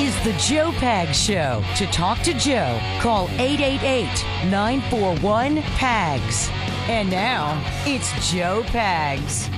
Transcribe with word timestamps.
is 0.00 0.18
the 0.24 0.32
Joe 0.38 0.72
Pag 0.72 1.14
Show. 1.14 1.62
To 1.76 1.86
talk 1.88 2.20
to 2.22 2.32
Joe, 2.32 2.80
call 3.00 3.28
888 3.32 4.06
941 4.50 5.60
PAGS. 5.76 6.48
And 6.88 7.10
now, 7.10 7.62
it's 7.84 8.10
Joe 8.32 8.62
Pags. 8.68 9.48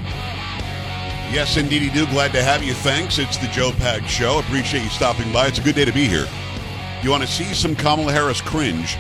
Yes, 1.33 1.57
indeedy 1.57 1.91
do. 1.91 2.07
Glad 2.07 2.33
to 2.33 2.43
have 2.43 2.65
you. 2.65 2.75
Thanks. 2.75 3.21
It's 3.21 3.37
the 3.37 3.47
Joe 3.49 3.71
Pag 3.71 4.05
Show. 4.07 4.41
Appreciate 4.41 4.83
you 4.83 4.91
stopping 4.91 5.33
by. 5.33 5.47
It's 5.47 5.59
a 5.59 5.63
good 5.63 5.77
day 5.77 5.85
to 5.85 5.93
be 5.93 6.09
here. 6.09 6.27
You 7.03 7.11
want 7.11 7.23
to 7.23 7.29
see 7.29 7.55
some 7.55 7.77
Kamala 7.77 8.11
Harris 8.13 8.41
cringe? 8.41 8.97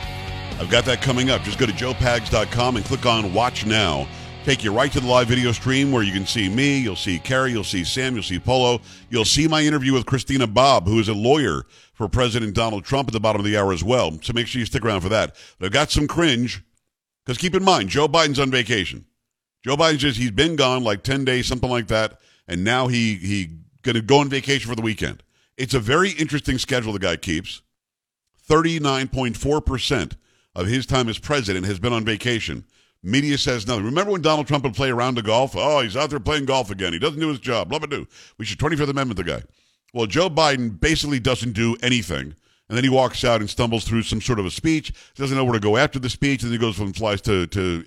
I've 0.60 0.70
got 0.70 0.84
that 0.84 1.02
coming 1.02 1.30
up. 1.30 1.42
Just 1.42 1.58
go 1.58 1.66
to 1.66 1.72
joepags.com 1.72 2.76
and 2.76 2.84
click 2.84 3.04
on 3.04 3.34
Watch 3.34 3.66
Now. 3.66 4.06
Take 4.44 4.64
you 4.64 4.72
right 4.72 4.90
to 4.90 4.98
the 4.98 5.06
live 5.06 5.28
video 5.28 5.52
stream 5.52 5.92
where 5.92 6.02
you 6.02 6.10
can 6.10 6.26
see 6.26 6.48
me, 6.48 6.76
you'll 6.76 6.96
see 6.96 7.20
Carrie, 7.20 7.52
you'll 7.52 7.62
see 7.62 7.84
Sam, 7.84 8.14
you'll 8.14 8.24
see 8.24 8.40
Polo, 8.40 8.80
you'll 9.08 9.24
see 9.24 9.46
my 9.46 9.62
interview 9.62 9.92
with 9.92 10.04
Christina 10.04 10.48
Bobb, 10.48 10.88
who 10.88 10.98
is 10.98 11.08
a 11.08 11.14
lawyer 11.14 11.62
for 11.94 12.08
President 12.08 12.52
Donald 12.52 12.84
Trump 12.84 13.08
at 13.08 13.12
the 13.12 13.20
bottom 13.20 13.38
of 13.38 13.46
the 13.46 13.56
hour 13.56 13.72
as 13.72 13.84
well. 13.84 14.18
So 14.20 14.32
make 14.32 14.48
sure 14.48 14.58
you 14.58 14.66
stick 14.66 14.84
around 14.84 15.02
for 15.02 15.10
that. 15.10 15.36
But 15.60 15.66
I've 15.66 15.72
got 15.72 15.92
some 15.92 16.08
cringe 16.08 16.64
because 17.24 17.38
keep 17.38 17.54
in 17.54 17.62
mind, 17.62 17.90
Joe 17.90 18.08
Biden's 18.08 18.40
on 18.40 18.50
vacation. 18.50 19.04
Joe 19.64 19.76
Biden's 19.76 20.00
just 20.00 20.18
he's 20.18 20.32
been 20.32 20.56
gone 20.56 20.82
like 20.82 21.04
10 21.04 21.24
days, 21.24 21.46
something 21.46 21.70
like 21.70 21.86
that, 21.86 22.18
and 22.48 22.64
now 22.64 22.88
he 22.88 23.14
he 23.14 23.58
going 23.82 23.94
to 23.94 24.02
go 24.02 24.18
on 24.18 24.28
vacation 24.28 24.68
for 24.68 24.74
the 24.74 24.82
weekend. 24.82 25.22
It's 25.56 25.74
a 25.74 25.80
very 25.80 26.10
interesting 26.10 26.58
schedule 26.58 26.92
the 26.92 26.98
guy 26.98 27.14
keeps. 27.14 27.62
39.4% 28.48 30.16
of 30.56 30.66
his 30.66 30.84
time 30.84 31.08
as 31.08 31.20
president 31.20 31.64
has 31.66 31.78
been 31.78 31.92
on 31.92 32.04
vacation. 32.04 32.64
Media 33.02 33.36
says 33.36 33.66
nothing. 33.66 33.84
Remember 33.84 34.12
when 34.12 34.22
Donald 34.22 34.46
Trump 34.46 34.64
would 34.64 34.74
play 34.74 34.90
around 34.90 35.16
the 35.16 35.22
golf? 35.22 35.54
Oh, 35.56 35.80
he's 35.80 35.96
out 35.96 36.10
there 36.10 36.20
playing 36.20 36.44
golf 36.44 36.70
again. 36.70 36.92
He 36.92 36.98
doesn't 36.98 37.18
do 37.18 37.28
his 37.28 37.40
job. 37.40 37.68
Blah, 37.68 37.80
blah, 37.80 37.88
do. 37.88 38.06
We 38.38 38.44
should 38.44 38.58
25th 38.58 38.90
Amendment 38.90 39.16
the 39.16 39.24
guy. 39.24 39.42
Well, 39.92 40.06
Joe 40.06 40.30
Biden 40.30 40.78
basically 40.80 41.18
doesn't 41.18 41.52
do 41.52 41.76
anything. 41.82 42.34
And 42.68 42.76
then 42.76 42.84
he 42.84 42.90
walks 42.90 43.24
out 43.24 43.40
and 43.40 43.50
stumbles 43.50 43.84
through 43.84 44.04
some 44.04 44.20
sort 44.20 44.38
of 44.38 44.46
a 44.46 44.50
speech, 44.50 44.94
doesn't 45.14 45.36
know 45.36 45.44
where 45.44 45.52
to 45.52 45.60
go 45.60 45.76
after 45.76 45.98
the 45.98 46.08
speech, 46.08 46.42
and 46.42 46.50
then 46.50 46.58
he 46.58 46.64
goes 46.64 46.78
and 46.78 46.96
flies 46.96 47.20
to, 47.22 47.46
to 47.48 47.84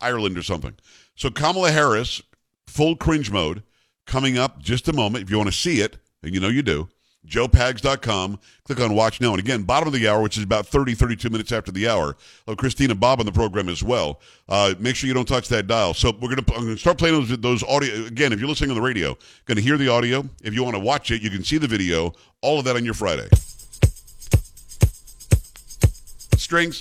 Ireland 0.00 0.38
or 0.38 0.42
something. 0.42 0.74
So 1.16 1.28
Kamala 1.28 1.70
Harris, 1.70 2.22
full 2.66 2.96
cringe 2.96 3.30
mode, 3.30 3.62
coming 4.06 4.38
up 4.38 4.62
just 4.62 4.88
a 4.88 4.92
moment. 4.92 5.24
If 5.24 5.30
you 5.30 5.36
want 5.36 5.50
to 5.50 5.56
see 5.56 5.80
it, 5.80 5.98
and 6.22 6.32
you 6.32 6.40
know 6.40 6.48
you 6.48 6.62
do, 6.62 6.88
joepags.com. 7.26 8.38
Click 8.64 8.80
on 8.80 8.94
Watch 8.94 9.20
Now. 9.20 9.30
And 9.30 9.38
again, 9.38 9.62
bottom 9.62 9.86
of 9.86 9.92
the 9.92 10.08
hour, 10.08 10.22
which 10.22 10.36
is 10.36 10.44
about 10.44 10.66
30, 10.66 10.94
32 10.94 11.30
minutes 11.30 11.52
after 11.52 11.70
the 11.70 11.88
hour. 11.88 12.16
Oh, 12.46 12.56
Christina 12.56 12.94
Bobb 12.94 13.20
on 13.20 13.26
the 13.26 13.32
program 13.32 13.68
as 13.68 13.82
well. 13.82 14.20
Uh, 14.48 14.74
make 14.78 14.96
sure 14.96 15.08
you 15.08 15.14
don't 15.14 15.28
touch 15.28 15.48
that 15.48 15.66
dial. 15.66 15.94
So 15.94 16.12
we're 16.20 16.34
going 16.34 16.44
to 16.44 16.76
start 16.76 16.98
playing 16.98 17.14
those, 17.14 17.38
those 17.38 17.62
audio. 17.64 18.06
Again, 18.06 18.32
if 18.32 18.40
you're 18.40 18.48
listening 18.48 18.70
on 18.70 18.76
the 18.76 18.82
radio, 18.82 19.16
going 19.46 19.56
to 19.56 19.62
hear 19.62 19.76
the 19.76 19.88
audio. 19.88 20.28
If 20.42 20.54
you 20.54 20.62
want 20.64 20.76
to 20.76 20.80
watch 20.80 21.10
it, 21.10 21.22
you 21.22 21.30
can 21.30 21.44
see 21.44 21.58
the 21.58 21.68
video. 21.68 22.12
All 22.40 22.58
of 22.58 22.64
that 22.64 22.76
on 22.76 22.84
your 22.84 22.94
Friday. 22.94 23.28
Strings. 26.36 26.80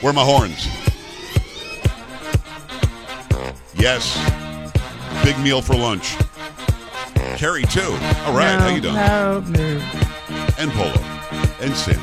Where 0.00 0.10
are 0.10 0.14
my 0.14 0.24
horns? 0.24 0.66
Yes. 3.74 4.16
Big 5.24 5.38
meal 5.38 5.62
for 5.62 5.74
lunch. 5.74 6.16
Carrie 7.36 7.64
too. 7.64 7.80
All 8.24 8.34
right, 8.36 8.58
how 8.58 8.68
you 8.68 8.80
doing? 8.80 8.94
No, 8.94 9.40
no. 9.40 9.80
And 10.58 10.70
Polo. 10.72 10.98
And 11.60 11.74
Sam. 11.74 12.00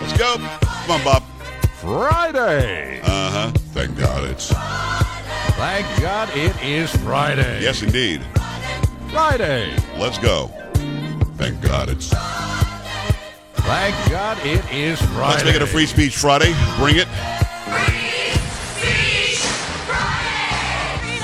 Let's 0.00 0.16
go. 0.18 0.36
Come 0.36 0.90
on, 0.90 1.04
Bob. 1.04 1.22
Friday. 1.80 3.00
Uh 3.02 3.30
huh. 3.30 3.50
Thank 3.72 3.96
God 3.98 4.24
it's. 4.30 4.52
Thank 5.56 5.86
God 6.00 6.28
it 6.36 6.54
is 6.62 6.94
Friday. 6.98 7.62
Yes, 7.62 7.82
indeed. 7.82 8.22
Friday. 9.10 9.74
Let's 9.96 10.18
go. 10.18 10.48
Thank 11.36 11.60
God 11.60 11.88
it's. 11.88 12.08
Thank 13.62 14.10
God 14.10 14.38
it 14.44 14.64
is 14.72 15.00
Friday. 15.00 15.32
Let's 15.32 15.44
make 15.44 15.54
it 15.56 15.62
a 15.62 15.66
free 15.66 15.86
speech 15.86 16.16
Friday. 16.16 16.52
Bring 16.78 16.96
it. 16.96 17.08
Free 17.08 18.32
speech 18.76 19.46
Friday. 19.86 21.18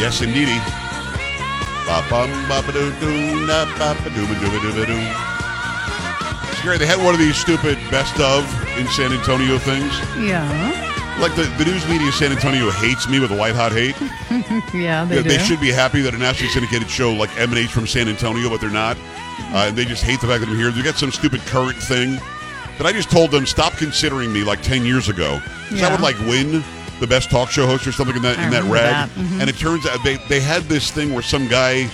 Yes, 0.00 0.20
indeedy. 0.22 0.58
Scary, 6.58 6.78
they 6.78 6.86
had 6.86 7.02
one 7.04 7.12
of 7.14 7.18
these 7.20 7.36
stupid 7.36 7.76
best 7.90 8.18
of 8.20 8.44
in 8.78 8.86
San 8.88 9.12
Antonio 9.12 9.58
things. 9.58 9.92
Yeah. 10.18 10.46
Like 11.20 11.34
the, 11.34 11.42
the 11.58 11.64
news 11.64 11.86
media 11.88 12.06
in 12.06 12.12
San 12.12 12.30
Antonio 12.32 12.70
hates 12.70 13.08
me 13.08 13.20
with 13.20 13.30
a 13.32 13.36
white 13.36 13.54
hot 13.54 13.72
hate. 13.72 13.96
Yeah, 14.74 15.04
they 15.04 15.16
Yeah, 15.16 15.22
do. 15.22 15.28
they 15.28 15.38
should 15.38 15.60
be 15.60 15.70
happy 15.70 16.00
that 16.02 16.14
a 16.14 16.18
nationally 16.18 16.50
syndicated 16.52 16.88
show 16.88 17.12
like 17.12 17.30
emanates 17.38 17.70
from 17.72 17.86
San 17.86 18.08
Antonio, 18.08 18.48
but 18.48 18.60
they're 18.60 18.70
not. 18.70 18.96
Uh, 19.52 19.70
they 19.70 19.84
just 19.84 20.02
hate 20.02 20.20
the 20.20 20.26
fact 20.26 20.40
that 20.40 20.48
I'm 20.48 20.56
here. 20.56 20.70
They 20.70 20.82
got 20.82 20.94
some 20.96 21.12
stupid 21.12 21.40
current 21.42 21.76
thing 21.76 22.12
that 22.78 22.86
I 22.86 22.92
just 22.92 23.10
told 23.10 23.30
them 23.32 23.44
stop 23.44 23.74
considering 23.76 24.32
me 24.32 24.44
like 24.44 24.62
ten 24.62 24.84
years 24.86 25.08
ago. 25.10 25.40
'Cause 25.68 25.72
I 25.82 25.86
Yeah. 25.86 25.90
would 25.92 26.00
like 26.00 26.18
win 26.20 26.64
the 27.02 27.06
best 27.08 27.30
talk 27.30 27.50
show 27.50 27.66
host 27.66 27.86
or 27.86 27.92
something 27.92 28.16
in 28.16 28.22
that 28.22 28.38
I 28.38 28.44
in 28.44 28.50
that 28.52 28.64
rag. 28.64 29.08
that. 29.08 29.10
Mhm. 29.10 29.40
And 29.40 29.50
it 29.50 29.58
turns 29.58 29.84
out 29.86 30.02
they 30.04 30.16
they 30.28 30.40
had 30.40 30.62
this 30.64 30.90
thing 30.90 31.12
where 31.12 31.22
some 31.22 31.48
guy 31.48 31.90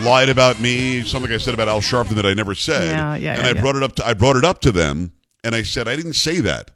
lied 0.00 0.28
about 0.28 0.60
me, 0.60 1.02
something 1.02 1.32
I 1.32 1.38
said 1.38 1.54
about 1.54 1.66
Al 1.68 1.80
Sharpton 1.80 2.10
that 2.16 2.26
I 2.26 2.34
never 2.34 2.54
said. 2.54 2.84
Yeah, 2.90 3.16
yeah, 3.16 3.34
and 3.34 3.42
yeah, 3.42 3.48
I 3.48 3.52
yeah. 3.54 3.60
brought 3.60 3.76
it 3.76 3.82
up 3.82 3.96
to 3.96 4.06
I 4.06 4.14
brought 4.14 4.36
it 4.36 4.44
up 4.44 4.60
to 4.60 4.70
them, 4.72 5.12
and 5.42 5.54
I 5.54 5.62
said 5.62 5.88
I 5.88 5.96
didn't 5.96 6.12
say 6.14 6.40
that. 6.40 6.70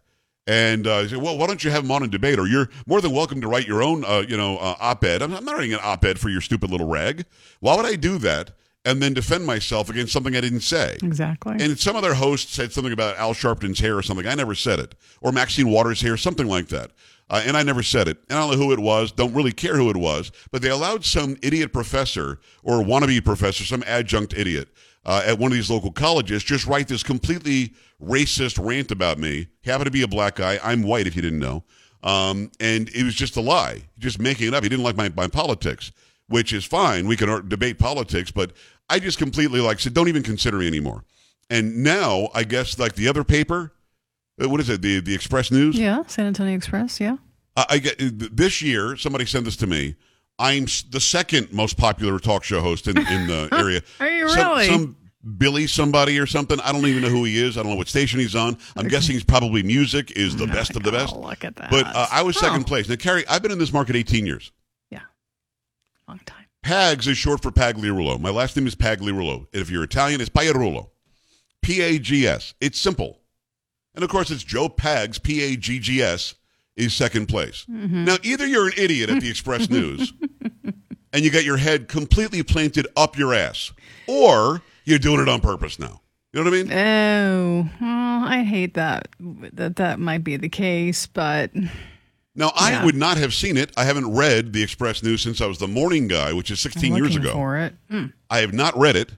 And 0.46 0.86
uh, 0.86 1.02
he 1.02 1.08
said, 1.10 1.18
"Well, 1.18 1.36
why 1.36 1.46
don't 1.46 1.62
you 1.62 1.70
have 1.70 1.84
him 1.84 1.90
on 1.90 2.02
in 2.02 2.08
debate? 2.08 2.38
Or 2.38 2.46
you're 2.46 2.70
more 2.86 3.02
than 3.02 3.12
welcome 3.12 3.42
to 3.42 3.48
write 3.48 3.66
your 3.68 3.82
own, 3.82 4.02
uh, 4.02 4.24
you 4.26 4.36
know, 4.38 4.56
uh, 4.56 4.76
op-ed. 4.80 5.20
I'm, 5.20 5.34
I'm 5.34 5.44
not 5.44 5.56
writing 5.56 5.74
an 5.74 5.80
op-ed 5.82 6.18
for 6.18 6.30
your 6.30 6.40
stupid 6.40 6.70
little 6.70 6.88
rag. 6.88 7.26
Why 7.60 7.76
would 7.76 7.84
I 7.84 7.96
do 7.96 8.16
that 8.18 8.52
and 8.82 9.02
then 9.02 9.12
defend 9.12 9.44
myself 9.44 9.90
against 9.90 10.10
something 10.14 10.34
I 10.34 10.40
didn't 10.40 10.60
say?" 10.62 10.96
Exactly. 11.02 11.56
And 11.60 11.78
some 11.78 11.96
other 11.96 12.14
host 12.14 12.54
said 12.54 12.72
something 12.72 12.94
about 12.94 13.18
Al 13.18 13.34
Sharpton's 13.34 13.80
hair 13.80 13.98
or 13.98 14.02
something. 14.02 14.26
I 14.26 14.34
never 14.36 14.54
said 14.54 14.78
it. 14.78 14.94
Or 15.20 15.32
Maxine 15.32 15.68
Waters' 15.68 16.00
hair, 16.00 16.16
something 16.16 16.46
like 16.46 16.68
that. 16.68 16.92
Uh, 17.30 17.42
and 17.44 17.56
I 17.56 17.62
never 17.62 17.82
said 17.82 18.08
it. 18.08 18.18
And 18.28 18.38
I 18.38 18.42
don't 18.42 18.52
know 18.52 18.64
who 18.64 18.72
it 18.72 18.78
was. 18.78 19.12
Don't 19.12 19.34
really 19.34 19.52
care 19.52 19.76
who 19.76 19.90
it 19.90 19.96
was. 19.96 20.32
But 20.50 20.62
they 20.62 20.70
allowed 20.70 21.04
some 21.04 21.36
idiot 21.42 21.72
professor 21.72 22.40
or 22.62 22.82
wannabe 22.82 23.24
professor, 23.24 23.64
some 23.64 23.84
adjunct 23.86 24.32
idiot 24.34 24.68
uh, 25.08 25.22
at 25.24 25.38
one 25.38 25.50
of 25.50 25.56
these 25.56 25.70
local 25.70 25.90
colleges, 25.90 26.44
just 26.44 26.66
write 26.66 26.86
this 26.86 27.02
completely 27.02 27.72
racist 28.00 28.62
rant 28.62 28.90
about 28.90 29.18
me. 29.18 29.48
He 29.62 29.70
happened 29.70 29.86
to 29.86 29.90
be 29.90 30.02
a 30.02 30.08
black 30.08 30.36
guy. 30.36 30.60
I'm 30.62 30.82
white, 30.82 31.06
if 31.06 31.16
you 31.16 31.22
didn't 31.22 31.38
know. 31.38 31.64
Um, 32.02 32.50
and 32.60 32.90
it 32.90 33.04
was 33.04 33.14
just 33.14 33.34
a 33.36 33.40
lie, 33.40 33.84
just 33.98 34.18
making 34.18 34.48
it 34.48 34.54
up. 34.54 34.62
He 34.62 34.68
didn't 34.68 34.84
like 34.84 34.96
my, 34.96 35.08
my 35.16 35.26
politics, 35.26 35.92
which 36.28 36.52
is 36.52 36.66
fine. 36.66 37.08
We 37.08 37.16
can 37.16 37.48
debate 37.48 37.78
politics, 37.78 38.30
but 38.30 38.52
I 38.90 38.98
just 38.98 39.16
completely 39.16 39.60
like 39.60 39.80
said, 39.80 39.94
don't 39.94 40.08
even 40.08 40.22
consider 40.22 40.58
me 40.58 40.66
anymore. 40.66 41.04
And 41.48 41.82
now 41.82 42.28
I 42.34 42.44
guess 42.44 42.78
like 42.78 42.94
the 42.94 43.08
other 43.08 43.24
paper, 43.24 43.72
what 44.38 44.60
is 44.60 44.68
it? 44.68 44.82
The 44.82 45.00
the 45.00 45.14
Express 45.14 45.50
News. 45.50 45.76
yeah, 45.78 46.02
San 46.06 46.26
Antonio 46.26 46.54
Express. 46.56 47.00
Yeah. 47.00 47.16
I, 47.56 47.64
I 47.70 47.78
get 47.78 47.96
this 48.36 48.62
year. 48.62 48.96
Somebody 48.96 49.26
sent 49.26 49.44
this 49.44 49.56
to 49.56 49.66
me. 49.66 49.96
I'm 50.38 50.66
the 50.90 51.00
second 51.00 51.52
most 51.52 51.76
popular 51.76 52.18
talk 52.20 52.44
show 52.44 52.60
host 52.60 52.86
in, 52.86 52.96
in 52.96 53.26
the 53.26 53.48
area. 53.58 53.82
Are 53.98 54.08
you 54.08 54.28
Some- 54.28 54.38
really? 54.50 54.66
Some, 54.68 54.96
Billy 55.36 55.66
somebody 55.66 56.16
or 56.20 56.26
something. 56.26 56.60
I 56.60 56.70
don't 56.70 56.86
even 56.86 57.02
know 57.02 57.08
who 57.08 57.24
he 57.24 57.42
is. 57.42 57.58
I 57.58 57.62
don't 57.62 57.72
know 57.72 57.76
what 57.76 57.88
station 57.88 58.20
he's 58.20 58.36
on. 58.36 58.56
I'm 58.76 58.86
guessing 58.86 59.14
he's 59.14 59.24
probably 59.24 59.64
music 59.64 60.12
is 60.12 60.36
the 60.36 60.46
best 60.58 60.76
of 60.76 60.84
the 60.84 60.92
best. 60.92 61.12
Oh, 61.14 61.20
look 61.20 61.44
at 61.44 61.56
that. 61.56 61.70
But 61.72 61.86
uh, 61.86 62.06
I 62.10 62.22
was 62.22 62.38
second 62.38 62.62
Oh, 62.62 62.64
place. 62.64 62.88
Now, 62.88 62.94
Carrie, 62.94 63.26
I've 63.28 63.42
been 63.42 63.50
in 63.50 63.58
this 63.58 63.72
market 63.72 63.96
18 63.96 64.24
years. 64.24 64.52
Yeah. 64.90 65.00
Long 66.06 66.20
time. 66.24 66.46
Pags 66.64 67.08
is 67.08 67.18
short 67.18 67.42
for 67.42 67.50
Pagliarulo. 67.50 68.20
My 68.20 68.30
last 68.30 68.56
name 68.56 68.66
is 68.68 68.76
Pagliarulo. 68.76 69.48
If 69.52 69.70
you're 69.70 69.82
Italian, 69.82 70.20
it's 70.20 70.30
Pagliarulo. 70.30 70.88
P 71.62 71.80
A 71.82 71.98
G 71.98 72.26
S. 72.26 72.54
It's 72.60 72.78
simple. 72.78 73.17
And 73.94 74.04
of 74.04 74.10
course, 74.10 74.30
it's 74.30 74.44
Joe 74.44 74.68
Pags, 74.68 75.22
P 75.22 75.42
A 75.42 75.56
G 75.56 75.78
G 75.78 76.00
S, 76.02 76.34
is 76.76 76.94
second 76.94 77.26
place. 77.26 77.64
Now, 77.68 78.16
either 78.22 78.46
you're 78.46 78.66
an 78.68 78.74
idiot 78.76 79.10
at 79.10 79.20
the 79.20 79.28
Express 79.30 79.68
News 79.70 80.12
and 81.12 81.24
you 81.24 81.30
got 81.30 81.44
your 81.44 81.56
head 81.56 81.88
completely 81.88 82.42
planted 82.42 82.86
up 82.96 83.16
your 83.18 83.34
ass, 83.34 83.72
or 84.06 84.62
you're 84.84 84.98
doing 84.98 85.20
it 85.20 85.28
on 85.28 85.40
purpose 85.40 85.78
now. 85.78 86.00
You 86.32 86.44
know 86.44 86.50
what 86.50 86.58
I 86.58 86.62
mean? 86.62 86.72
Oh, 86.72 87.70
well, 87.80 88.24
I 88.24 88.42
hate 88.44 88.74
that. 88.74 89.08
That 89.18 89.76
that 89.76 89.98
might 89.98 90.22
be 90.22 90.36
the 90.36 90.48
case, 90.50 91.06
but 91.06 91.50
Now, 92.34 92.52
I 92.54 92.70
Yeah. 92.72 92.84
would 92.84 92.94
not 92.94 93.16
have 93.16 93.32
seen 93.34 93.56
it. 93.56 93.72
I 93.76 93.84
haven't 93.84 94.12
read 94.14 94.52
the 94.52 94.62
Express 94.62 95.02
News 95.02 95.22
since 95.22 95.40
I 95.40 95.46
was 95.46 95.58
the 95.58 95.66
morning 95.66 96.06
guy, 96.06 96.32
which 96.34 96.50
is 96.52 96.60
16 96.60 96.92
I'm 96.92 96.98
years 97.02 97.16
ago. 97.16 97.32
for 97.32 97.56
it. 97.58 97.74
Hmm. 97.90 98.06
I 98.30 98.38
have 98.40 98.52
not 98.52 98.78
read 98.78 98.94
it. 98.94 99.10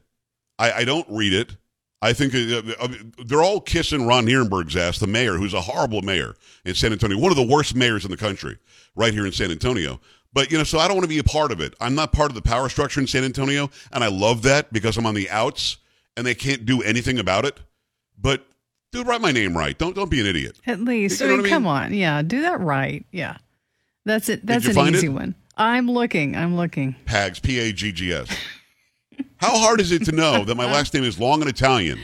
I, 0.58 0.72
I 0.72 0.84
don't 0.84 1.06
read 1.10 1.34
it. 1.34 1.56
I 2.02 2.12
think 2.14 2.34
uh, 2.34 2.62
uh, 2.80 2.88
they're 3.26 3.42
all 3.42 3.60
kissing 3.60 4.06
Ron 4.06 4.24
Nirenberg's 4.26 4.74
ass, 4.76 4.98
the 4.98 5.06
mayor, 5.06 5.34
who's 5.34 5.52
a 5.52 5.60
horrible 5.60 6.00
mayor 6.00 6.34
in 6.64 6.74
San 6.74 6.92
Antonio, 6.92 7.18
one 7.18 7.30
of 7.30 7.36
the 7.36 7.42
worst 7.46 7.74
mayors 7.74 8.04
in 8.06 8.10
the 8.10 8.16
country, 8.16 8.56
right 8.96 9.12
here 9.12 9.26
in 9.26 9.32
San 9.32 9.50
Antonio. 9.50 10.00
But 10.32 10.50
you 10.50 10.56
know, 10.58 10.64
so 10.64 10.78
I 10.78 10.86
don't 10.88 10.96
want 10.96 11.04
to 11.04 11.08
be 11.08 11.18
a 11.18 11.24
part 11.24 11.52
of 11.52 11.60
it. 11.60 11.74
I'm 11.80 11.94
not 11.94 12.12
part 12.12 12.30
of 12.30 12.34
the 12.34 12.42
power 12.42 12.68
structure 12.68 13.00
in 13.00 13.06
San 13.06 13.24
Antonio, 13.24 13.68
and 13.92 14.02
I 14.02 14.08
love 14.08 14.42
that 14.42 14.72
because 14.72 14.96
I'm 14.96 15.04
on 15.04 15.14
the 15.14 15.28
outs, 15.28 15.76
and 16.16 16.24
they 16.26 16.34
can't 16.34 16.64
do 16.64 16.80
anything 16.82 17.18
about 17.18 17.44
it. 17.44 17.58
But 18.18 18.46
dude, 18.92 19.06
write 19.06 19.20
my 19.20 19.32
name 19.32 19.56
right. 19.56 19.76
Don't 19.76 19.94
don't 19.94 20.10
be 20.10 20.20
an 20.20 20.26
idiot. 20.26 20.58
At 20.66 20.80
least, 20.80 21.20
You 21.20 21.26
I 21.26 21.30
know 21.30 21.36
mean, 21.36 21.40
I 21.40 21.42
mean? 21.44 21.50
come 21.52 21.66
on, 21.66 21.92
yeah, 21.94 22.22
do 22.22 22.42
that 22.42 22.60
right. 22.60 23.04
Yeah, 23.10 23.36
that's 24.06 24.28
it. 24.28 24.46
That's 24.46 24.64
an 24.66 24.78
easy 24.94 25.08
it? 25.08 25.10
one. 25.10 25.34
I'm 25.56 25.90
looking. 25.90 26.34
I'm 26.36 26.56
looking. 26.56 26.96
Pags, 27.04 27.42
P 27.42 27.58
A 27.58 27.72
G 27.72 27.92
G 27.92 28.12
S. 28.12 28.28
How 29.38 29.58
hard 29.58 29.80
is 29.80 29.92
it 29.92 30.04
to 30.06 30.12
know 30.12 30.44
that 30.44 30.54
my 30.54 30.66
last 30.72 30.94
name 30.94 31.04
is 31.04 31.18
long 31.18 31.40
and 31.40 31.48
Italian? 31.50 31.98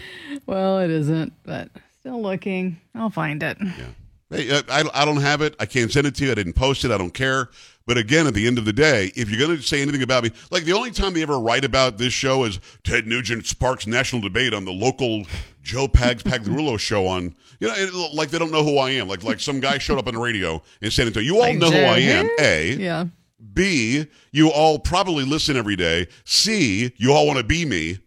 Well, 0.47 0.79
it 0.79 0.91
isn't, 0.91 1.33
but 1.45 1.71
still 2.01 2.23
looking. 2.23 2.81
I'll 2.95 3.11
find 3.11 3.43
it. 3.43 3.59
Yeah. 3.61 3.87
Hey, 4.31 4.51
uh, 4.51 4.63
I, 4.69 5.03
I 5.03 5.05
don't 5.05 5.21
have 5.21 5.41
it. 5.41 5.55
I 5.61 5.67
can't 5.67 5.91
send 5.93 6.07
it 6.07 6.15
to 6.17 6.25
you. 6.25 6.33
I 6.33 6.35
didn't 6.35 6.55
post 6.55 6.85
it. 6.85 6.91
I 6.91 6.99
don't 6.99 7.15
care. 7.15 7.49
But 7.87 7.97
again, 7.99 8.27
at 8.27 8.35
the 8.35 8.49
end 8.49 8.59
of 8.59 8.65
the 8.65 8.73
day, 8.73 9.13
if 9.15 9.31
you're 9.31 9.39
going 9.39 9.57
to 9.57 9.63
say 9.63 9.81
anything 9.81 10.03
about 10.03 10.25
me, 10.25 10.33
like 10.51 10.65
the 10.65 10.73
only 10.73 10.91
time 10.91 11.15
they 11.15 11.23
ever 11.23 11.39
write 11.39 11.65
about 11.65 11.99
this 11.99 12.13
show 12.13 12.43
is 12.43 12.59
Ted 12.83 13.07
Nugent 13.07 13.47
sparks 13.47 13.87
national 13.87 14.23
debate 14.23 14.53
on 14.53 14.65
the 14.65 14.73
local 14.73 15.25
Joe 15.63 15.87
Pags 15.87 16.23
Pagliarulo 16.23 16.79
show 16.81 17.07
on, 17.07 17.37
you 17.61 17.69
know, 17.69 17.75
it, 17.77 17.95
like 18.13 18.31
they 18.31 18.41
don't 18.41 18.51
know 18.51 18.65
who 18.65 18.79
I 18.79 18.91
am. 18.91 19.07
Like 19.07 19.23
like 19.23 19.39
some 19.39 19.61
guy 19.61 19.79
showed 19.79 19.99
up 19.99 20.09
on 20.09 20.15
the 20.15 20.21
radio 20.21 20.61
in 20.81 20.91
San 20.91 21.07
Antonio. 21.07 21.25
You 21.33 21.37
all 21.41 21.49
Like 21.49 21.59
know 21.59 21.71
who 21.71 21.79
I 21.79 21.99
am. 21.99 22.29
A. 22.41 22.73
Yeah. 22.75 23.05
B. 23.53 24.07
You 24.33 24.51
all 24.51 24.79
probably 24.79 25.25
listen 25.25 25.57
every 25.57 25.77
day. 25.77 26.09
C. 26.25 26.93
You 26.97 27.13
all 27.13 27.27
want 27.27 27.39
to 27.39 27.45
be 27.45 27.65
me. 27.65 27.99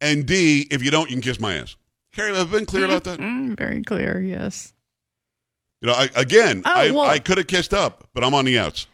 And 0.00 0.26
D. 0.26 0.66
If 0.70 0.82
you 0.82 0.90
don't, 0.90 1.08
you 1.10 1.16
can 1.16 1.22
kiss 1.22 1.40
my 1.40 1.54
ass. 1.54 1.76
Carrie, 2.12 2.34
have 2.34 2.52
I 2.52 2.58
been 2.58 2.66
clear 2.66 2.84
about 2.86 3.04
that? 3.04 3.18
Mm, 3.18 3.56
very 3.58 3.82
clear. 3.82 4.20
Yes. 4.20 4.72
You 5.82 5.88
know, 5.88 5.94
I, 5.94 6.08
again, 6.16 6.62
Oh, 6.64 6.70
I, 6.74 6.90
well- 6.90 7.00
I 7.02 7.18
could 7.18 7.38
have 7.38 7.46
kissed 7.46 7.74
up, 7.74 8.08
but 8.14 8.24
I'm 8.24 8.32
on 8.34 8.44
the 8.46 8.58
outs. 8.58 8.86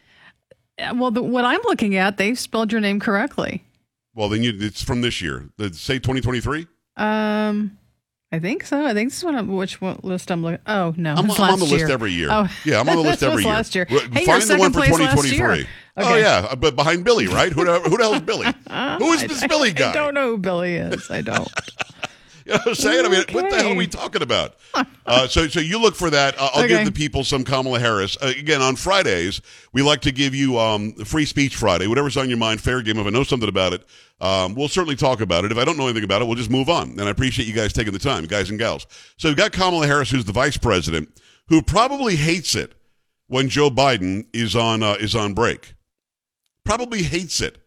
Uh, 0.79 0.93
Well, 0.95 1.11
the, 1.11 1.23
what 1.23 1.45
I'm 1.45 1.61
looking 1.63 1.95
at, 1.95 2.17
they've 2.17 2.37
spelled 2.37 2.71
your 2.71 2.81
name 2.81 2.99
correctly. 2.99 3.63
Well, 4.13 4.27
then 4.29 4.43
you, 4.43 4.51
it's 4.55 4.83
from 4.83 5.01
this 5.01 5.21
year. 5.21 5.49
Did 5.57 5.75
say 5.75 5.95
2023? 5.95 6.67
Um, 6.97 7.77
I 8.33 8.39
think 8.39 8.65
so. 8.65 8.83
I 8.83 8.95
think 8.95 9.11
this 9.11 9.19
is 9.19 9.23
what 9.23 9.35
I'm, 9.35 9.47
which 9.55 9.79
one 9.79 9.99
list 10.01 10.31
I'm 10.31 10.41
looking. 10.41 10.57
Oh 10.65 10.91
no, 10.97 11.13
I'm, 11.13 11.29
I'm 11.29 11.39
on 11.51 11.59
the 11.59 11.65
list 11.65 11.91
every 11.91 12.11
year. 12.13 12.29
Oh, 12.31 12.49
yeah, 12.65 12.79
I'm 12.79 12.89
on 12.89 12.95
the 12.95 13.03
list 13.03 13.21
every 13.23 13.43
year. 13.43 13.53
last 13.53 13.75
year. 13.75 13.85
Hey, 13.85 14.25
Find 14.25 14.41
the 14.41 14.57
one 14.57 14.73
for 14.73 14.79
place 14.79 14.89
last 14.91 15.21
2023. 15.21 15.57
year. 15.57 15.67
Oh 15.97 16.15
yeah, 16.15 16.47
uh, 16.49 16.55
but 16.55 16.75
behind 16.75 17.05
Billy, 17.05 17.27
right? 17.27 17.51
Who, 17.51 17.63
the- 17.63 17.79
who 17.81 17.95
the 17.95 18.03
hell 18.03 18.15
is 18.15 18.21
Billy? 18.21 18.45
Who 18.67 19.11
is 19.13 19.23
I- 19.23 19.27
this 19.27 19.43
I- 19.43 19.47
Billy 19.47 19.71
guy? 19.71 19.91
I 19.91 19.93
don't 19.93 20.15
know 20.15 20.31
who 20.31 20.37
Billy 20.39 20.73
is. 20.77 21.11
I 21.11 21.21
don't. 21.21 21.47
You 22.45 22.51
know 22.53 22.57
what 22.57 22.67
I'm 22.67 22.75
saying? 22.75 23.05
I 23.05 23.09
mean, 23.09 23.23
what 23.31 23.49
the 23.49 23.55
hell 23.57 23.71
are 23.71 23.75
we 23.75 23.87
talking 23.87 24.21
about? 24.21 24.55
Uh, 25.05 25.27
so, 25.29 25.47
so 25.47 25.61
you 25.61 25.79
look 25.79 25.95
for 25.95 26.09
that. 26.09 26.35
Uh, 26.37 26.49
I'll 26.53 26.67
give 26.67 26.85
the 26.85 26.91
people 26.91 27.23
some 27.23 27.45
Kamala 27.45 27.79
Harris. 27.79 28.17
Uh, 28.21 28.33
again, 28.37 28.61
on 28.61 28.75
Fridays, 28.75 29.41
we 29.71 29.81
like 29.81 30.01
to 30.01 30.11
give 30.11 30.35
you 30.35 30.59
um, 30.59 30.91
Free 31.05 31.23
Speech 31.25 31.55
Friday. 31.55 31.87
Whatever's 31.87 32.17
on 32.17 32.27
your 32.27 32.37
mind, 32.37 32.59
fair 32.59 32.81
game. 32.81 32.97
If 32.99 33.07
I 33.07 33.11
know 33.11 33.23
something 33.23 33.47
about 33.47 33.71
it, 33.71 33.85
um, 34.19 34.55
we'll 34.55 34.67
certainly 34.67 34.97
talk 34.97 35.21
about 35.21 35.45
it. 35.45 35.53
If 35.53 35.57
I 35.57 35.63
don't 35.63 35.77
know 35.77 35.85
anything 35.85 36.03
about 36.03 36.21
it, 36.21 36.25
we'll 36.25 36.35
just 36.35 36.49
move 36.49 36.69
on. 36.69 36.91
And 36.91 37.03
I 37.03 37.09
appreciate 37.09 37.47
you 37.47 37.53
guys 37.53 37.71
taking 37.71 37.93
the 37.93 37.99
time, 37.99 38.25
guys 38.25 38.49
and 38.49 38.59
gals. 38.59 38.87
So 39.17 39.29
we've 39.29 39.37
got 39.37 39.53
Kamala 39.53 39.87
Harris, 39.87 40.11
who's 40.11 40.25
the 40.25 40.33
vice 40.33 40.57
president, 40.57 41.17
who 41.47 41.61
probably 41.61 42.17
hates 42.17 42.55
it 42.55 42.73
when 43.27 43.47
Joe 43.47 43.69
Biden 43.69 44.25
is 44.33 44.53
on 44.53 44.83
uh, 44.83 44.95
is 44.99 45.15
on 45.15 45.33
break. 45.33 45.75
Probably 46.65 47.03
hates 47.03 47.39
it 47.39 47.57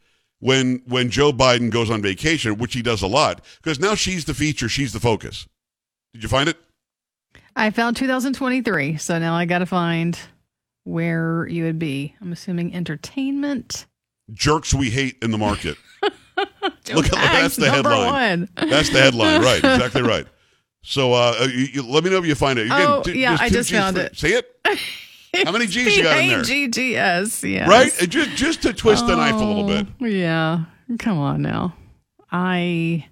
when 0.47 0.81
when 0.87 1.11
Joe 1.11 1.33
Biden 1.33 1.71
goes 1.71 1.91
on 1.91 2.01
vacation, 2.03 2.57
which 2.59 2.73
he 2.75 2.81
does 2.83 3.03
a 3.03 3.07
lot, 3.09 3.45
because 3.63 3.81
now 3.81 3.95
she's 3.97 4.25
the 4.27 4.35
feature, 4.35 4.69
she's 4.69 4.93
the 4.93 5.01
focus. 5.01 5.49
Did 6.15 6.23
you 6.23 6.29
find 6.29 6.49
it? 6.49 6.57
I 7.57 7.71
found 7.71 7.97
2023, 7.97 8.97
so 8.99 9.19
now 9.19 9.35
I 9.35 9.45
got 9.45 9.59
to 9.59 9.67
find 9.67 10.17
where 10.85 11.47
you 11.49 11.65
would 11.65 11.79
be. 11.81 12.15
I'm 12.21 12.31
assuming 12.33 12.75
entertainment. 12.75 13.87
Jerks 14.33 14.73
we 14.73 14.91
hate 14.91 15.17
in 15.21 15.33
the 15.33 15.39
market. 15.39 15.77
Look 16.37 17.07
at- 17.07 17.13
that's 17.13 17.57
the 17.57 17.69
headline. 17.71 18.49
That's 18.57 18.91
the 18.91 19.01
headline, 19.01 19.43
right? 19.43 19.59
Exactly 19.65 20.03
right. 20.03 20.27
So 20.83 21.13
uh, 21.13 21.49
you, 21.53 21.67
you- 21.73 21.83
let 21.83 22.05
me 22.05 22.11
know 22.11 22.19
if 22.19 22.27
you 22.27 22.35
find 22.37 22.59
it. 22.61 22.67
Again, 22.67 22.87
Oh, 22.89 23.03
t- 23.03 23.21
yeah, 23.21 23.37
I 23.41 23.49
just 23.49 23.71
found 23.73 23.97
for- 23.97 24.03
it. 24.03 24.17
See 24.17 24.33
it? 24.33 24.47
How 25.45 25.53
many 25.53 25.67
G's 25.67 25.97
you 25.97 26.03
got 26.03 26.19
in 26.19 26.29
there? 26.29 26.45
P-A-G-G-S, 26.45 27.45
yes. 27.45 27.69
Right? 27.69 27.93
Just 28.09 28.31
just 28.31 28.63
to 28.63 28.73
twist 28.73 29.07
the 29.07 29.17
knife 29.17 29.35
a 29.35 29.39
little 29.39 29.65
oh, 29.65 29.67
bit. 29.67 29.87
Oh, 30.01 30.07
Yeah. 30.07 30.65
Come 30.99 31.19
on 31.19 31.43
now. 31.43 31.75
I, 32.31 32.59
yeah, 32.59 33.05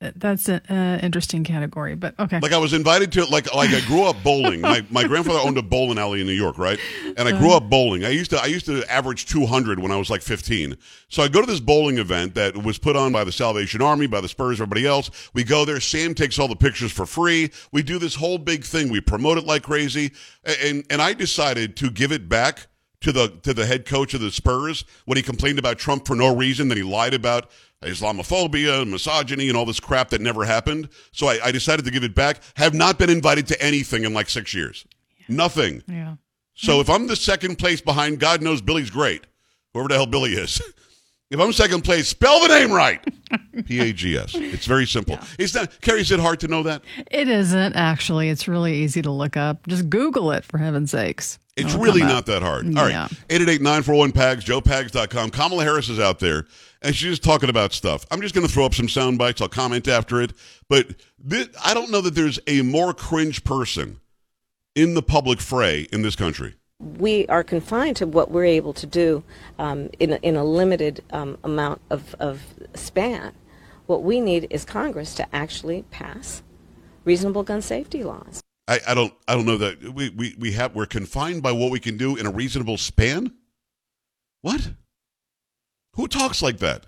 that's 0.00 0.48
an 0.48 0.60
uh, 0.68 1.00
interesting 1.02 1.42
category, 1.42 1.96
but 1.96 2.14
okay. 2.20 2.38
Like 2.38 2.52
I 2.52 2.58
was 2.58 2.72
invited 2.72 3.10
to 3.12 3.24
like 3.24 3.52
like 3.52 3.70
I 3.70 3.80
grew 3.86 4.04
up 4.04 4.16
bowling. 4.22 4.60
My 4.60 4.84
my 4.90 5.04
grandfather 5.04 5.40
owned 5.40 5.58
a 5.58 5.62
bowling 5.62 5.98
alley 5.98 6.20
in 6.20 6.26
New 6.26 6.34
York, 6.34 6.56
right? 6.56 6.78
And 7.16 7.28
I 7.28 7.36
grew 7.36 7.52
up 7.52 7.68
bowling. 7.68 8.04
I 8.04 8.10
used 8.10 8.30
to 8.30 8.40
I 8.40 8.46
used 8.46 8.66
to 8.66 8.88
average 8.90 9.26
200 9.26 9.80
when 9.80 9.90
I 9.90 9.96
was 9.96 10.08
like 10.08 10.22
15. 10.22 10.76
So 11.08 11.22
I 11.22 11.28
go 11.28 11.40
to 11.40 11.46
this 11.46 11.58
bowling 11.58 11.98
event 11.98 12.34
that 12.36 12.56
was 12.56 12.78
put 12.78 12.94
on 12.94 13.10
by 13.10 13.24
the 13.24 13.32
Salvation 13.32 13.82
Army, 13.82 14.06
by 14.06 14.20
the 14.20 14.28
Spurs, 14.28 14.60
everybody 14.60 14.86
else. 14.86 15.10
We 15.34 15.42
go 15.42 15.64
there. 15.64 15.80
Sam 15.80 16.14
takes 16.14 16.38
all 16.38 16.48
the 16.48 16.56
pictures 16.56 16.92
for 16.92 17.04
free. 17.04 17.50
We 17.72 17.82
do 17.82 17.98
this 17.98 18.14
whole 18.14 18.38
big 18.38 18.62
thing. 18.64 18.90
We 18.92 19.00
promote 19.00 19.36
it 19.36 19.46
like 19.46 19.64
crazy. 19.64 20.12
And 20.44 20.84
and 20.90 21.02
I 21.02 21.12
decided 21.12 21.76
to 21.78 21.90
give 21.90 22.12
it 22.12 22.28
back 22.28 22.68
to 23.00 23.12
the 23.12 23.28
to 23.42 23.54
the 23.54 23.66
head 23.66 23.84
coach 23.86 24.14
of 24.14 24.20
the 24.20 24.30
Spurs 24.30 24.84
when 25.04 25.16
he 25.16 25.22
complained 25.22 25.58
about 25.58 25.78
Trump 25.78 26.06
for 26.06 26.14
no 26.16 26.34
reason. 26.34 26.68
Then 26.68 26.78
he 26.78 26.82
lied 26.82 27.14
about 27.14 27.50
Islamophobia 27.82 28.82
and 28.82 28.90
misogyny 28.90 29.48
and 29.48 29.56
all 29.56 29.64
this 29.66 29.80
crap 29.80 30.10
that 30.10 30.20
never 30.20 30.44
happened. 30.44 30.88
So 31.12 31.28
I, 31.28 31.38
I 31.46 31.52
decided 31.52 31.84
to 31.84 31.90
give 31.90 32.04
it 32.04 32.14
back. 32.14 32.40
Have 32.56 32.74
not 32.74 32.98
been 32.98 33.10
invited 33.10 33.46
to 33.48 33.62
anything 33.62 34.04
in 34.04 34.14
like 34.14 34.28
six 34.28 34.52
years. 34.54 34.84
Nothing. 35.28 35.82
yeah. 35.86 36.14
So 36.54 36.80
if 36.80 36.90
I'm 36.90 37.06
the 37.06 37.14
second 37.14 37.56
place 37.56 37.80
behind, 37.80 38.18
God 38.18 38.42
knows 38.42 38.60
Billy's 38.60 38.90
great. 38.90 39.24
Whoever 39.74 39.88
the 39.88 39.94
hell 39.94 40.06
Billy 40.06 40.32
is. 40.32 40.60
If 41.30 41.38
I'm 41.40 41.52
second 41.52 41.82
place, 41.82 42.08
spell 42.08 42.40
the 42.40 42.48
name 42.48 42.72
right. 42.72 43.04
P 43.66 43.80
A 43.80 43.92
G 43.92 44.16
S. 44.16 44.34
It's 44.34 44.64
very 44.64 44.86
simple. 44.86 45.18
It's 45.38 45.54
not 45.54 45.78
Carrie, 45.82 46.00
is 46.00 46.10
it 46.10 46.20
hard 46.20 46.40
to 46.40 46.48
know 46.48 46.62
that? 46.62 46.80
It 47.10 47.28
isn't 47.28 47.76
actually. 47.76 48.30
It's 48.30 48.48
really 48.48 48.76
easy 48.76 49.02
to 49.02 49.10
look 49.10 49.36
up. 49.36 49.66
Just 49.66 49.90
Google 49.90 50.32
it 50.32 50.42
for 50.46 50.56
heaven's 50.56 50.90
sakes. 50.90 51.38
It's 51.58 51.70
It'll 51.74 51.80
really 51.80 52.00
not 52.02 52.26
that 52.26 52.42
hard. 52.42 52.66
All 52.78 52.84
right. 52.84 52.90
Yeah. 52.90 53.08
888-941-PAGS, 53.28 54.44
joepags.com. 54.44 55.30
Kamala 55.30 55.64
Harris 55.64 55.88
is 55.88 55.98
out 55.98 56.18
there, 56.20 56.46
and 56.82 56.94
she's 56.94 57.10
just 57.10 57.24
talking 57.24 57.50
about 57.50 57.72
stuff. 57.72 58.06
I'm 58.10 58.20
just 58.20 58.34
going 58.34 58.46
to 58.46 58.52
throw 58.52 58.64
up 58.64 58.74
some 58.74 58.88
sound 58.88 59.18
bites. 59.18 59.40
I'll 59.40 59.48
comment 59.48 59.88
after 59.88 60.20
it. 60.22 60.32
But 60.68 60.94
thi- 61.26 61.48
I 61.64 61.74
don't 61.74 61.90
know 61.90 62.00
that 62.00 62.14
there's 62.14 62.38
a 62.46 62.62
more 62.62 62.94
cringe 62.94 63.44
person 63.44 64.00
in 64.74 64.94
the 64.94 65.02
public 65.02 65.40
fray 65.40 65.88
in 65.92 66.02
this 66.02 66.14
country. 66.16 66.54
we 66.78 67.26
are 67.26 67.42
confined 67.42 67.96
to 67.96 68.06
what 68.06 68.30
we're 68.30 68.44
able 68.44 68.72
to 68.72 68.86
do 68.86 69.24
um, 69.58 69.90
in, 69.98 70.12
a, 70.12 70.16
in 70.22 70.36
a 70.36 70.44
limited 70.44 71.02
um, 71.10 71.36
amount 71.42 71.80
of, 71.90 72.14
of 72.20 72.40
span. 72.74 73.32
What 73.86 74.04
we 74.04 74.20
need 74.20 74.46
is 74.50 74.64
Congress 74.64 75.14
to 75.16 75.26
actually 75.34 75.82
pass 75.90 76.42
reasonable 77.04 77.42
gun 77.42 77.62
safety 77.62 78.04
laws. 78.04 78.40
I, 78.68 78.80
I 78.88 78.94
don't 78.94 79.12
I 79.26 79.34
don't 79.34 79.46
know 79.46 79.56
that 79.56 79.82
we, 79.94 80.10
we, 80.10 80.36
we 80.38 80.52
have 80.52 80.74
we're 80.74 80.86
confined 80.86 81.42
by 81.42 81.52
what 81.52 81.70
we 81.70 81.80
can 81.80 81.96
do 81.96 82.16
in 82.16 82.26
a 82.26 82.30
reasonable 82.30 82.76
span. 82.76 83.32
What? 84.42 84.70
Who 85.94 86.06
talks 86.06 86.42
like 86.42 86.58
that? 86.58 86.86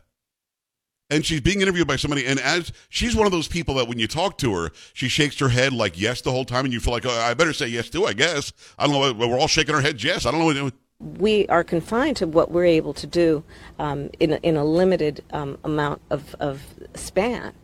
And 1.08 1.26
she's 1.26 1.40
being 1.40 1.60
interviewed 1.60 1.88
by 1.88 1.96
somebody, 1.96 2.24
and 2.24 2.38
as 2.38 2.70
she's 2.88 3.16
one 3.16 3.26
of 3.26 3.32
those 3.32 3.48
people 3.48 3.74
that 3.76 3.88
when 3.88 3.98
you 3.98 4.06
talk 4.06 4.38
to 4.38 4.54
her, 4.54 4.70
she 4.92 5.08
shakes 5.08 5.40
her 5.40 5.48
head 5.48 5.72
like 5.72 5.98
yes 5.98 6.20
the 6.20 6.30
whole 6.30 6.44
time, 6.44 6.64
and 6.66 6.72
you 6.72 6.78
feel 6.78 6.92
like 6.92 7.06
oh, 7.06 7.10
I 7.10 7.34
better 7.34 7.54
say 7.54 7.66
yes 7.66 7.88
too. 7.88 8.04
I 8.04 8.12
guess 8.12 8.52
I 8.78 8.86
don't 8.86 9.18
know. 9.18 9.26
We're 9.26 9.38
all 9.38 9.48
shaking 9.48 9.74
our 9.74 9.80
heads 9.80 10.04
yes. 10.04 10.26
I 10.26 10.30
don't 10.30 10.54
know. 10.54 10.70
We 11.00 11.48
are 11.48 11.64
confined 11.64 12.18
to 12.18 12.26
what 12.26 12.50
we're 12.50 12.66
able 12.66 12.92
to 12.92 13.06
do 13.06 13.42
um, 13.78 14.10
in, 14.20 14.34
a, 14.34 14.36
in 14.42 14.58
a 14.58 14.64
limited 14.64 15.24
um, 15.32 15.56
amount 15.64 16.02
of, 16.10 16.36
of 16.40 16.62
span. 16.94 17.54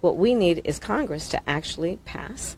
What 0.00 0.16
we 0.16 0.32
need 0.32 0.62
is 0.64 0.78
Congress 0.78 1.28
to 1.30 1.50
actually 1.50 1.96
pass 2.04 2.56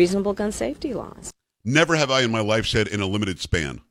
reasonable 0.00 0.32
gun 0.32 0.50
safety 0.50 0.94
laws. 0.94 1.30
Never 1.62 1.94
have 1.94 2.10
I 2.10 2.22
in 2.22 2.30
my 2.30 2.40
life 2.40 2.66
said 2.66 2.88
in 2.88 3.02
a 3.02 3.06
limited 3.06 3.38
span. 3.38 3.82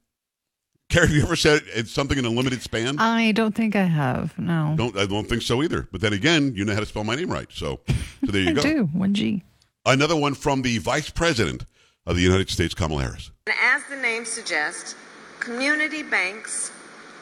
Carrie, 0.90 1.06
have 1.06 1.16
you 1.16 1.22
ever 1.22 1.36
said 1.36 1.62
it's 1.68 1.92
something 1.92 2.18
in 2.18 2.26
a 2.26 2.32
limited 2.32 2.64
span? 2.64 2.98
I 2.98 3.32
don't 3.32 3.54
think 3.54 3.76
I 3.76 3.84
have. 3.84 4.36
No. 4.40 4.74
don't 4.76 4.98
I 4.98 5.06
don't 5.06 5.30
think 5.30 5.44
so 5.44 5.62
either. 5.62 5.88
But 5.92 6.02
then 6.02 6.14
again, 6.14 6.56
you 6.56 6.66
know 6.66 6.74
how 6.74 6.80
to 6.80 6.88
spell 6.88 7.04
my 7.04 7.14
name 7.14 7.30
right, 7.32 7.48
so 7.52 7.80
so 8.26 8.32
there 8.32 8.42
you 8.42 8.50
I 8.50 8.54
go. 8.54 8.62
do. 8.64 8.84
One 8.86 9.14
G. 9.14 9.44
Another 9.86 10.16
one 10.16 10.34
from 10.34 10.64
the 10.64 10.80
Vice 10.80 11.12
President 11.12 11.64
of 12.08 12.16
the 12.16 12.24
United 12.24 12.50
States, 12.50 12.74
Kamala 12.74 13.04
Harris. 13.04 13.30
And 13.46 13.56
as 13.62 13.84
the 13.88 13.98
name 13.98 14.26
suggests, 14.26 14.96
community 15.40 16.02
banks 16.02 16.72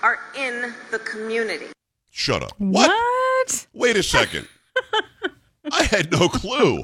are 0.02 0.20
in 0.34 0.74
the 0.92 1.00
community. 1.00 1.68
Shut 2.10 2.42
up. 2.42 2.54
What? 2.58 2.88
What? 2.90 3.68
Wait 3.74 3.98
a 3.98 4.04
second. 4.04 4.48
I 5.74 5.84
had 5.84 6.10
no 6.10 6.30
clue. 6.30 6.80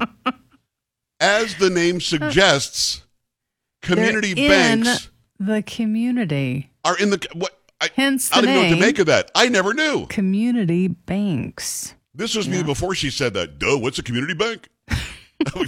As 1.20 1.54
the 1.56 1.70
name 1.70 2.00
suggests, 2.00 3.02
community 3.82 4.34
They're 4.34 4.44
in 4.72 4.82
banks 4.84 5.10
the 5.38 5.62
community. 5.62 6.70
are 6.84 6.96
in 6.98 7.10
the 7.10 7.26
what? 7.34 7.58
I, 7.80 7.90
Hence 7.94 8.30
I 8.32 8.40
the 8.40 8.46
didn't 8.46 8.54
know 8.62 8.68
what 8.68 8.74
to 8.76 8.80
make 8.80 8.98
of 8.98 9.06
that. 9.06 9.30
I 9.34 9.48
never 9.48 9.74
knew. 9.74 10.06
Community 10.06 10.88
banks. 10.88 11.94
This 12.14 12.34
was 12.34 12.48
me 12.48 12.62
before 12.62 12.94
she 12.94 13.10
said 13.10 13.34
that. 13.34 13.58
Duh, 13.58 13.76
what's 13.78 13.98
a 13.98 14.02
community 14.02 14.34
bank? 14.34 14.68
I 14.88 15.66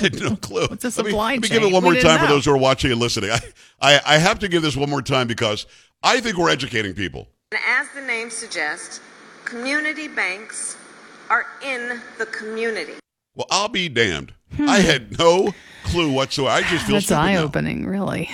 had 0.00 0.20
no 0.20 0.36
clue. 0.36 0.66
What's 0.68 0.84
a 0.84 0.88
Let 0.88 0.98
me- 0.98 1.10
supply 1.10 1.32
Let 1.32 1.42
me, 1.42 1.48
give 1.48 1.62
it 1.62 1.72
one 1.72 1.82
more 1.82 1.94
didn't 1.94 2.06
time 2.06 2.20
for 2.20 2.26
those 2.26 2.44
who 2.44 2.52
are 2.52 2.58
watching 2.58 2.92
and 2.92 3.00
listening. 3.00 3.30
I, 3.30 3.40
I, 3.80 4.00
I 4.06 4.18
have 4.18 4.38
to 4.40 4.48
give 4.48 4.62
this 4.62 4.76
one 4.76 4.90
more 4.90 5.02
time 5.02 5.26
because 5.26 5.66
I 6.02 6.20
think 6.20 6.36
we're 6.36 6.50
educating 6.50 6.92
people. 6.94 7.26
And 7.52 7.60
as 7.66 7.88
the 7.94 8.02
name 8.02 8.28
suggests, 8.30 9.00
community 9.44 10.06
banks 10.08 10.76
are 11.30 11.46
in 11.64 12.00
the 12.18 12.26
community. 12.26 12.92
Well, 13.36 13.46
I'll 13.50 13.68
be 13.68 13.88
damned. 13.88 14.32
I 14.58 14.80
had 14.80 15.16
no 15.18 15.54
clue 15.84 16.10
whatsoever. 16.12 16.50
I 16.56 16.60
just 16.62 16.86
feel 16.86 16.86
Hmm. 16.86 16.92
That's 16.94 17.12
eye 17.12 17.36
opening, 17.36 17.86
really. 17.86 18.28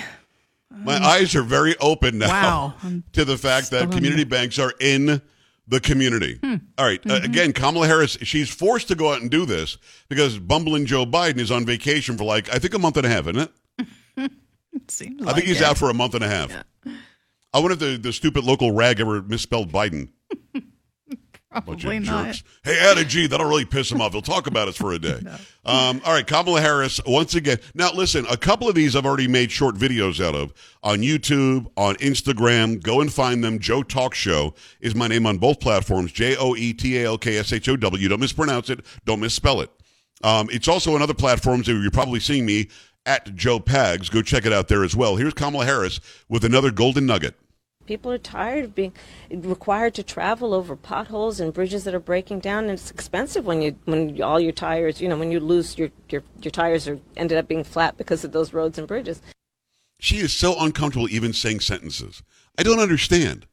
My 0.75 0.97
eyes 0.97 1.35
are 1.35 1.43
very 1.43 1.75
open 1.77 2.17
now 2.17 2.27
Wow. 2.29 2.73
To 3.13 3.23
the 3.25 3.37
fact 3.37 3.69
that 3.71 3.91
community 3.91 4.23
banks 4.23 4.57
are 4.57 4.73
in 4.79 5.21
the 5.67 5.79
community. 5.79 6.39
Hmm. 6.43 6.55
All 6.77 6.85
right. 6.85 6.99
Uh, 7.05 7.15
Mm-hmm. 7.15 7.25
again, 7.25 7.53
Kamala 7.53 7.87
Harris, 7.87 8.17
she's 8.23 8.49
forced 8.49 8.87
to 8.89 8.95
go 8.95 9.13
out 9.13 9.21
and 9.21 9.29
do 9.29 9.45
this 9.45 9.77
because 10.09 10.39
bumbling 10.39 10.85
Joe 10.85 11.05
Biden 11.05 11.37
is 11.37 11.51
on 11.51 11.65
vacation 11.65 12.17
for 12.17 12.23
like, 12.23 12.53
I 12.53 12.57
think 12.59 12.73
a 12.73 12.79
month 12.79 12.97
and 12.97 13.05
a 13.05 13.09
half, 13.09 13.27
isn't 13.27 13.49
it? 14.17 14.31
It 14.75 14.89
seems 14.89 15.21
I 15.21 15.25
like 15.25 15.35
think 15.35 15.47
he's 15.47 15.61
it. 15.61 15.67
out 15.67 15.77
for 15.77 15.91
a 15.91 15.93
month 15.93 16.15
and 16.15 16.23
a 16.23 16.27
half. 16.27 16.51
I 17.53 17.59
wonder 17.59 17.73
if 17.73 17.79
the, 17.79 17.97
the 17.97 18.11
stupid 18.11 18.43
local 18.43 18.71
rag 18.71 18.99
ever 18.99 19.21
misspelled 19.21 19.71
Biden. 19.71 20.09
Probably 21.53 21.99
not. 21.99 22.25
jerks. 22.25 22.43
Hey, 22.63 22.79
add 22.79 22.97
a 22.97 23.05
G. 23.05 23.27
That'll 23.27 23.47
really 23.47 23.65
piss 23.65 23.91
him 23.91 24.01
off. 24.01 24.13
He'll 24.13 24.21
talk 24.21 24.47
about 24.47 24.67
us 24.67 24.75
for 24.75 24.91
a 24.91 24.99
day. 24.99 25.19
um, 25.65 26.01
all 26.03 26.13
right, 26.13 26.25
Kamala 26.25 26.59
Harris, 26.61 26.99
once 27.05 27.35
again. 27.35 27.59
Now, 27.75 27.91
listen, 27.93 28.25
a 28.29 28.37
couple 28.37 28.67
of 28.67 28.75
these 28.75 28.95
I've 28.95 29.05
already 29.05 29.27
made 29.27 29.51
short 29.51 29.75
videos 29.75 30.23
out 30.23 30.35
of 30.35 30.53
on 30.81 30.99
YouTube, 30.99 31.67
on 31.77 31.95
Instagram. 31.95 32.81
Go 32.81 33.01
and 33.01 33.11
find 33.11 33.43
them. 33.43 33.59
Joe 33.59 33.83
Talk 33.83 34.15
Show 34.15 34.55
is 34.81 34.95
my 34.95 35.07
name 35.07 35.25
on 35.25 35.37
both 35.37 35.59
platforms 35.59 36.11
J 36.11 36.35
O 36.37 36.55
E 36.55 36.73
T 36.73 36.97
A 36.99 37.05
L 37.05 37.17
K 37.17 37.37
S 37.37 37.53
H 37.53 37.69
O 37.69 37.77
W. 37.77 38.07
Don't 38.09 38.19
mispronounce 38.19 38.69
it, 38.69 38.81
don't 39.05 39.19
misspell 39.19 39.61
it. 39.61 39.69
Um, 40.23 40.47
it's 40.51 40.67
also 40.67 40.95
on 40.95 41.01
other 41.01 41.13
platforms 41.13 41.67
that 41.67 41.73
you're 41.73 41.91
probably 41.91 42.19
seeing 42.19 42.45
me 42.45 42.69
at 43.05 43.35
Joe 43.35 43.59
Pags. 43.59 44.09
Go 44.09 44.21
check 44.21 44.45
it 44.45 44.53
out 44.53 44.69
there 44.69 44.83
as 44.83 44.95
well. 44.95 45.17
Here's 45.17 45.33
Kamala 45.33 45.65
Harris 45.65 45.99
with 46.29 46.45
another 46.45 46.71
golden 46.71 47.05
nugget. 47.05 47.35
People 47.85 48.11
are 48.11 48.17
tired 48.17 48.65
of 48.65 48.75
being 48.75 48.93
required 49.29 49.93
to 49.95 50.03
travel 50.03 50.53
over 50.53 50.75
potholes 50.75 51.39
and 51.39 51.53
bridges 51.53 51.83
that 51.83 51.93
are 51.93 51.99
breaking 51.99 52.39
down, 52.39 52.65
and 52.65 52.73
it's 52.73 52.91
expensive 52.91 53.45
when 53.45 53.61
you 53.61 53.75
when 53.85 54.21
all 54.21 54.39
your 54.39 54.51
tires, 54.51 55.01
you 55.01 55.09
know, 55.09 55.17
when 55.17 55.31
you 55.31 55.39
lose 55.39 55.77
your 55.77 55.89
your, 56.09 56.23
your 56.41 56.51
tires 56.51 56.87
are 56.87 56.99
ended 57.17 57.37
up 57.37 57.47
being 57.47 57.63
flat 57.63 57.97
because 57.97 58.23
of 58.23 58.31
those 58.31 58.53
roads 58.53 58.77
and 58.77 58.87
bridges. 58.87 59.21
She 59.99 60.17
is 60.17 60.33
so 60.33 60.59
uncomfortable 60.59 61.09
even 61.09 61.33
saying 61.33 61.61
sentences. 61.61 62.23
I 62.57 62.63
don't 62.63 62.79
understand. 62.79 63.47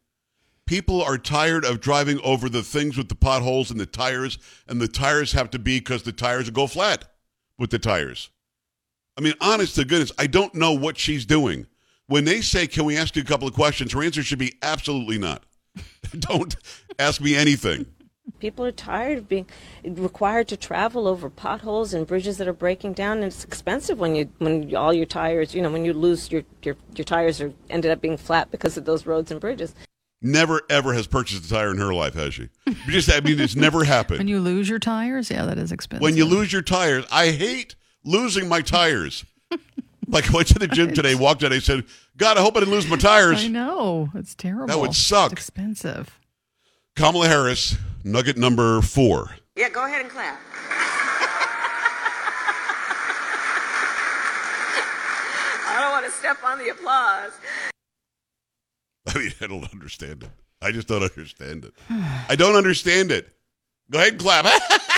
People 0.66 1.02
are 1.02 1.18
tired 1.18 1.64
of 1.64 1.80
driving 1.80 2.20
over 2.20 2.48
the 2.48 2.62
things 2.62 2.96
with 2.96 3.08
the 3.08 3.16
potholes 3.16 3.72
and 3.72 3.80
the 3.80 3.86
tires, 3.86 4.38
and 4.68 4.80
the 4.80 4.86
tires 4.88 5.32
have 5.32 5.50
to 5.50 5.58
be 5.58 5.80
because 5.80 6.04
the 6.04 6.12
tires 6.12 6.48
go 6.50 6.68
flat 6.68 7.12
with 7.58 7.70
the 7.70 7.78
tires. 7.78 8.30
I 9.16 9.20
mean, 9.20 9.34
honest 9.40 9.74
to 9.74 9.84
goodness, 9.84 10.12
I 10.18 10.28
don't 10.28 10.54
know 10.54 10.72
what 10.72 10.96
she's 10.96 11.26
doing. 11.26 11.66
When 12.10 12.24
they 12.24 12.40
say, 12.40 12.66
Can 12.66 12.86
we 12.86 12.96
ask 12.96 13.14
you 13.14 13.22
a 13.22 13.24
couple 13.24 13.46
of 13.46 13.54
questions? 13.54 13.92
her 13.92 14.02
answer 14.02 14.24
should 14.24 14.40
be 14.40 14.54
absolutely 14.62 15.16
not. 15.16 15.44
don't 16.18 16.56
ask 16.98 17.20
me 17.20 17.36
anything. 17.36 17.86
People 18.40 18.64
are 18.64 18.72
tired 18.72 19.18
of 19.18 19.28
being 19.28 19.46
required 19.84 20.48
to 20.48 20.56
travel 20.56 21.06
over 21.06 21.30
potholes 21.30 21.94
and 21.94 22.08
bridges 22.08 22.38
that 22.38 22.48
are 22.48 22.52
breaking 22.52 22.94
down, 22.94 23.18
and 23.18 23.26
it's 23.26 23.44
expensive 23.44 24.00
when 24.00 24.16
you 24.16 24.28
when 24.38 24.74
all 24.74 24.92
your 24.92 25.06
tires, 25.06 25.54
you 25.54 25.62
know, 25.62 25.70
when 25.70 25.84
you 25.84 25.92
lose 25.92 26.32
your 26.32 26.42
your, 26.64 26.74
your 26.96 27.04
tires 27.04 27.40
are 27.40 27.52
ended 27.68 27.92
up 27.92 28.00
being 28.00 28.16
flat 28.16 28.50
because 28.50 28.76
of 28.76 28.86
those 28.86 29.06
roads 29.06 29.30
and 29.30 29.40
bridges. 29.40 29.72
Never, 30.20 30.62
ever 30.68 30.92
has 30.94 31.06
purchased 31.06 31.44
a 31.44 31.48
tire 31.48 31.70
in 31.70 31.78
her 31.78 31.94
life, 31.94 32.14
has 32.14 32.34
she? 32.34 32.48
Just, 32.88 33.10
I 33.10 33.20
mean, 33.20 33.38
it's 33.38 33.54
never 33.54 33.84
happened. 33.84 34.18
When 34.18 34.28
you 34.28 34.40
lose 34.40 34.68
your 34.68 34.80
tires, 34.80 35.30
yeah, 35.30 35.46
that 35.46 35.58
is 35.58 35.70
expensive. 35.70 36.02
when 36.02 36.16
you 36.16 36.24
lose 36.24 36.52
your 36.52 36.60
tires. 36.60 37.06
I 37.12 37.30
hate 37.30 37.76
losing 38.04 38.48
my 38.48 38.62
tires. 38.62 39.24
like 40.12 40.28
I 40.30 40.32
went 40.34 40.48
to 40.48 40.58
the 40.58 40.66
gym 40.66 40.92
today, 40.92 41.14
walked 41.14 41.44
out, 41.44 41.52
I 41.52 41.60
said, 41.60 41.84
God, 42.16 42.36
I 42.36 42.40
hope 42.40 42.56
I 42.56 42.60
didn't 42.60 42.74
lose 42.74 42.88
my 42.88 42.96
tires. 42.96 43.44
I 43.44 43.48
know 43.48 44.10
it's 44.14 44.34
terrible. 44.34 44.66
That 44.66 44.78
would 44.78 44.94
suck. 44.94 45.32
It's 45.32 45.40
expensive. 45.40 46.18
Kamala 46.96 47.28
Harris, 47.28 47.76
nugget 48.02 48.36
number 48.36 48.80
four. 48.82 49.36
Yeah, 49.56 49.68
go 49.68 49.84
ahead 49.84 50.02
and 50.02 50.10
clap. 50.10 50.40
I 55.68 55.80
don't 55.80 55.92
want 55.92 56.06
to 56.06 56.10
step 56.10 56.42
on 56.44 56.58
the 56.58 56.70
applause. 56.70 57.32
I 59.06 59.18
mean, 59.18 59.32
I 59.40 59.46
don't 59.46 59.72
understand 59.72 60.24
it. 60.24 60.30
I 60.60 60.72
just 60.72 60.88
don't 60.88 61.02
understand 61.02 61.64
it. 61.64 61.74
I 62.28 62.36
don't 62.36 62.56
understand 62.56 63.12
it. 63.12 63.32
Go 63.90 63.98
ahead 63.98 64.12
and 64.12 64.20
clap. 64.20 64.44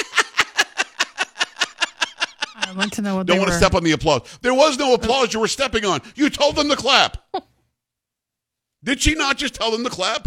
I'd 2.72 2.78
like 2.78 2.90
to 2.92 3.02
know 3.02 3.16
what 3.16 3.26
don't 3.26 3.36
they 3.36 3.40
want 3.40 3.50
to 3.52 3.56
step 3.58 3.74
on 3.74 3.84
the 3.84 3.92
applause. 3.92 4.22
There 4.40 4.54
was 4.54 4.78
no 4.78 4.92
uh, 4.92 4.94
applause 4.94 5.34
you 5.34 5.40
were 5.40 5.48
stepping 5.48 5.84
on. 5.84 6.00
You 6.14 6.30
told 6.30 6.56
them 6.56 6.68
to 6.70 6.76
clap. 6.76 7.18
Did 8.84 9.00
she 9.00 9.14
not 9.14 9.36
just 9.36 9.54
tell 9.54 9.70
them 9.70 9.84
to 9.84 9.90
clap? 9.90 10.26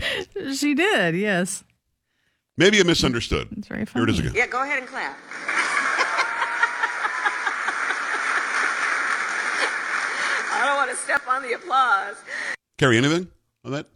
She 0.56 0.74
did, 0.76 1.16
yes. 1.16 1.64
Maybe 2.56 2.80
I 2.80 2.84
misunderstood. 2.84 3.50
It's 3.58 3.68
very 3.68 3.86
Here 3.86 4.04
it 4.04 4.10
is 4.10 4.20
again. 4.20 4.32
Yeah, 4.34 4.48
go 4.48 4.62
ahead 4.64 4.80
and 4.80 4.88
clap. 4.88 5.18
I 10.58 10.66
don't 10.66 10.78
want 10.78 10.90
to 10.92 10.96
step 10.96 11.28
on 11.28 11.42
the 11.42 11.54
applause. 11.54 12.16
Carrie, 12.78 12.98
anything 12.98 13.28
on 13.66 13.72
that? 13.74 13.88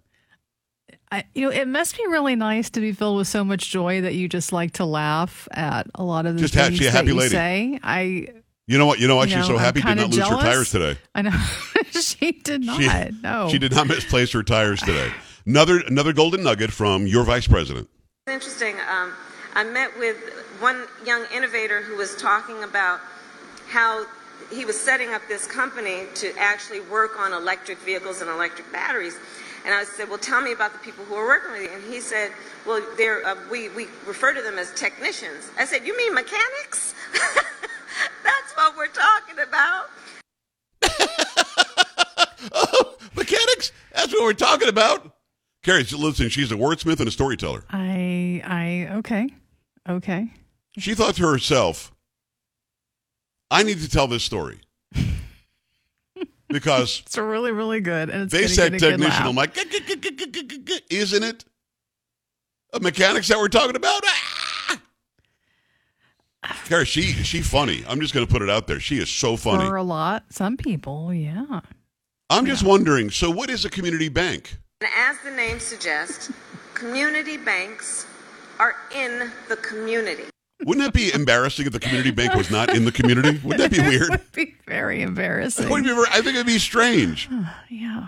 I, 1.12 1.24
you 1.34 1.44
know, 1.44 1.52
it 1.52 1.68
must 1.68 1.98
be 1.98 2.06
really 2.08 2.36
nice 2.36 2.70
to 2.72 2.82
be 2.82 2.92
filled 2.92 3.18
with 3.18 3.28
so 3.28 3.44
much 3.44 3.70
joy 3.72 4.02
that 4.02 4.14
you 4.14 4.28
just 4.28 4.52
like 4.54 4.74
to 4.74 4.86
laugh 4.86 5.48
at 5.52 5.88
a 5.96 6.04
lot 6.04 6.26
of 6.26 6.36
the 6.36 6.42
Just 6.42 6.54
ha- 6.54 6.66
things 6.66 6.78
she 6.78 6.86
a 6.86 6.92
that 6.92 6.98
happy 6.98 7.08
you 7.08 7.16
lady. 7.16 7.30
say. 7.30 7.80
I, 7.82 8.28
You 8.70 8.78
know 8.78 8.86
what? 8.86 9.00
You 9.00 9.08
know 9.08 9.16
why 9.16 9.24
You 9.24 9.30
she's 9.30 9.38
know, 9.40 9.48
so 9.48 9.54
I'm 9.56 9.62
happy 9.62 9.82
did 9.82 9.88
kinda 9.88 10.04
not 10.04 10.12
lose 10.12 10.28
her 10.28 10.38
tires 10.38 10.70
today. 10.70 10.96
I 11.16 11.24
know 11.24 11.32
she 11.90 12.34
did 12.34 12.64
not. 12.64 12.80
She, 12.80 12.88
no, 13.24 13.50
she 13.50 13.58
did 13.58 13.72
not 13.72 13.88
misplace 13.88 14.32
her 14.34 14.44
tires 14.44 14.80
today. 14.80 15.12
Another 15.48 15.80
another 15.88 16.14
golden 16.14 16.44
nugget 16.44 16.72
from 16.72 17.08
your 17.08 17.24
vice 17.24 17.48
president. 17.48 17.90
It's 18.28 18.34
interesting. 18.36 18.76
Um, 18.88 19.12
I 19.56 19.64
met 19.64 19.98
with 19.98 20.18
one 20.60 20.86
young 21.04 21.26
innovator 21.34 21.82
who 21.82 21.98
was 21.98 22.16
talking 22.16 22.62
about 22.62 23.00
how 23.70 24.06
he 24.52 24.66
was 24.66 24.80
setting 24.80 25.16
up 25.16 25.24
this 25.28 25.48
company 25.48 26.04
to 26.14 26.32
actually 26.38 26.82
work 26.82 27.20
on 27.20 27.34
electric 27.34 27.80
vehicles 27.80 28.22
and 28.22 28.30
electric 28.30 28.72
batteries. 28.72 29.18
And 29.66 29.74
I 29.74 29.84
said, 29.84 30.10
"Well, 30.10 30.20
tell 30.20 30.42
me 30.42 30.52
about 30.52 30.74
the 30.74 30.80
people 30.80 31.06
who 31.06 31.16
are 31.16 31.26
working 31.26 31.54
with 31.54 31.64
you." 31.64 31.76
And 31.76 31.84
he 31.92 32.02
said, 32.02 32.30
"Well, 32.68 32.86
they're 32.98 33.26
uh, 33.26 33.36
we 33.50 33.70
we 33.70 33.88
refer 34.06 34.32
to 34.36 34.44
them 34.44 34.60
as 34.60 34.72
technicians." 34.76 35.50
I 35.58 35.66
said, 35.66 35.88
"You 35.88 35.98
mean 35.98 36.14
mechanics?" 36.14 36.94
That's 38.24 38.56
what 38.56 38.76
we're 38.78 38.88
talking 38.88 39.40
about. 39.48 39.86
Oh, 42.54 42.96
mechanics. 43.18 43.74
That's 43.94 44.14
what 44.14 44.24
we're 44.24 44.32
talking 44.34 44.70
about. 44.70 45.14
Carrie, 45.64 45.84
so 45.84 45.98
listen, 45.98 46.30
she's 46.30 46.52
a 46.54 46.56
wordsmith 46.56 47.00
and 47.00 47.08
a 47.08 47.12
storyteller. 47.12 47.66
I, 47.70 48.42
I, 48.46 48.96
okay, 49.00 49.30
okay. 49.88 50.32
She 50.78 50.96
thought 50.96 51.16
to 51.16 51.28
herself, 51.28 51.92
I 53.52 53.64
need 53.64 53.80
to 53.82 53.90
tell 53.90 54.08
this 54.08 54.24
story. 54.24 54.62
because 56.48 57.02
It's 57.06 57.18
really, 57.18 57.52
really 57.52 57.82
good, 57.82 58.10
and 58.10 58.24
it's 58.24 58.32
they 58.34 58.48
said 58.48 58.72
get 58.72 58.84
a 58.84 58.86
good 58.86 58.90
technician. 59.02 59.28
I'm 59.28 59.36
like, 59.36 59.54
"G- 59.54 59.66
g- 59.70 59.80
g- 59.82 59.96
g- 59.98 60.12
g- 60.12 60.26
g- 60.32 60.44
g- 60.44 60.58
g- 60.64 60.82
isn't 60.92 61.24
it? 61.24 61.44
A 62.74 62.80
mechanics 62.80 63.28
that 63.28 63.38
we're 63.38 63.50
talking 63.50 63.76
about? 63.76 64.02
Ah, 64.06 64.29
Carrie, 66.66 66.86
she 66.86 67.02
she 67.02 67.42
funny. 67.42 67.84
I'm 67.88 68.00
just 68.02 68.14
going 68.14 68.26
to 68.26 68.32
put 68.32 68.42
it 68.42 68.50
out 68.50 68.68
there. 68.68 68.80
She 68.80 68.98
is 68.98 69.10
so 69.10 69.36
funny. 69.38 69.66
for 69.66 69.76
a 69.76 69.84
lot, 69.84 70.26
some 70.30 70.58
people, 70.58 71.14
yeah. 71.14 71.62
I'm 72.30 72.46
just 72.46 72.64
wondering. 72.64 73.10
So, 73.10 73.30
what 73.32 73.50
is 73.50 73.66
a 73.66 73.70
community 73.70 74.10
bank? 74.10 74.58
And 74.82 74.90
as 74.98 75.18
the 75.24 75.32
name 75.32 75.60
suggests, 75.60 76.32
community 76.74 77.38
banks 77.38 78.06
are 78.60 78.76
in 78.96 79.32
the 79.48 79.56
community. 79.58 80.24
Wouldn't 80.66 80.86
that 80.86 80.94
be 80.94 81.14
embarrassing 81.14 81.66
if 81.68 81.72
the 81.72 81.80
community 81.80 82.12
bank 82.12 82.34
was 82.36 82.52
not 82.52 82.76
in 82.76 82.84
the 82.86 82.92
community? 82.92 83.40
Would 83.46 83.58
that 83.58 83.72
be 83.72 83.78
It 83.80 83.88
weird? 83.88 84.10
would 84.10 84.32
be 84.34 84.56
very 84.68 85.02
embarrassing. 85.02 85.70
Would 85.70 85.84
be 85.86 85.92
ver- 85.94 86.06
I 86.12 86.16
think 86.22 86.36
it'd 86.36 86.46
be 86.46 86.60
strange. 86.60 87.30
yeah. 87.70 88.08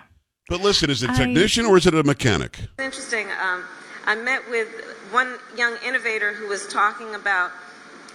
But 0.50 0.60
listen, 0.62 0.90
is 0.90 1.02
it 1.02 1.10
a 1.10 1.14
I- 1.14 1.18
technician 1.18 1.66
or 1.66 1.78
is 1.78 1.88
it 1.88 1.96
a 1.96 2.04
mechanic? 2.04 2.60
Interesting. 2.78 3.28
Um, 3.42 3.64
I 4.06 4.16
met 4.16 4.42
with 4.50 4.68
one 5.12 5.38
young 5.58 5.78
innovator 5.86 6.34
who 6.34 6.48
was 6.50 6.68
talking 6.68 7.16
about 7.16 7.52